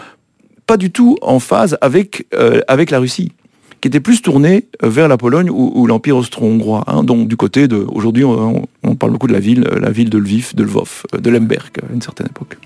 pas 0.66 0.76
du 0.76 0.90
tout 0.90 1.16
en 1.22 1.38
phase 1.40 1.78
avec 1.80 2.26
la 2.32 2.98
Russie 2.98 3.32
qui 3.80 3.88
était 3.88 4.00
plus 4.00 4.22
tourné 4.22 4.66
euh, 4.82 4.88
vers 4.88 5.08
la 5.08 5.16
Pologne 5.16 5.50
ou, 5.50 5.86
l'Empire 5.86 6.16
austro-hongrois. 6.16 6.84
Hein, 6.86 7.02
donc 7.04 7.28
du 7.28 7.36
côté 7.36 7.68
de, 7.68 7.76
aujourd'hui, 7.76 8.24
on, 8.24 8.66
on, 8.82 8.94
parle 8.94 9.12
beaucoup 9.12 9.28
de 9.28 9.32
la 9.32 9.40
ville, 9.40 9.62
la 9.80 9.90
ville 9.90 10.10
de 10.10 10.18
Lviv, 10.18 10.54
de 10.54 10.62
Lvov, 10.62 11.04
euh, 11.14 11.18
de 11.18 11.30
Lemberg 11.30 11.70
à 11.88 11.92
une 11.92 12.02
certaine 12.02 12.26
époque. 12.26 12.56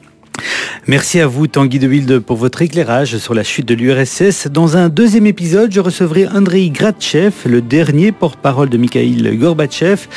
Merci 0.89 1.21
à 1.21 1.29
vous, 1.29 1.47
Tanguy 1.47 1.79
de 1.79 1.87
Wilde, 1.87 2.19
pour 2.19 2.37
votre 2.37 2.61
éclairage 2.61 3.17
sur 3.19 3.35
la 3.35 3.45
chute 3.45 3.67
de 3.67 3.75
l'URSS. 3.75 4.49
Dans 4.49 4.77
un 4.77 4.89
deuxième 4.89 5.29
épisode, 5.29 5.73
je 5.73 5.79
recevrai 5.79 6.27
Andrei 6.27 6.71
Gratchev, 6.71 7.33
le 7.47 7.61
dernier 7.61 8.11
porte-parole 8.11 8.69
de 8.69 8.77
Mikhail 8.79 9.37
Gorbatchev 9.37 10.09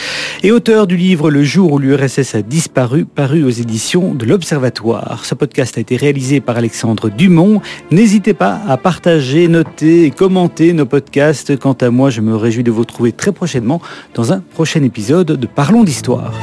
et 0.42 0.52
auteur 0.52 0.88
du 0.88 0.98
livre 0.98 1.30
Le 1.30 1.44
jour 1.44 1.74
où 1.74 1.78
l'URSS 1.78 2.34
a 2.34 2.42
disparu, 2.42 3.06
paru 3.06 3.44
aux 3.44 3.50
éditions 3.50 4.16
de 4.16 4.26
l'Observatoire. 4.26 5.24
Ce 5.26 5.36
podcast 5.36 5.78
a 5.78 5.82
été 5.82 5.98
réalisé 5.98 6.42
par 6.42 6.58
Alexandre 6.58 7.10
Dumont. 7.10 7.62
N'hésitez 7.92 8.34
pas 8.34 8.60
à 8.68 8.78
partager, 8.78 9.48
noter 9.48 10.06
et 10.06 10.12
commenter 10.12 10.74
nos 10.74 10.88
podcasts. 10.88 11.60
Quant 11.60 11.74
à 11.74 11.92
moi, 11.92 12.10
je 12.10 12.22
me 12.22 12.36
réjouis 12.36 12.64
de 12.64 12.72
vous 12.72 12.82
retrouver 12.82 13.12
très 13.12 13.32
prochainement 13.32 13.82
dans 14.16 14.34
un 14.34 14.40
prochain 14.40 14.82
épisode 14.82 15.28
de 15.28 15.46
Parlons 15.46 15.84
d'Histoire. 15.84 16.34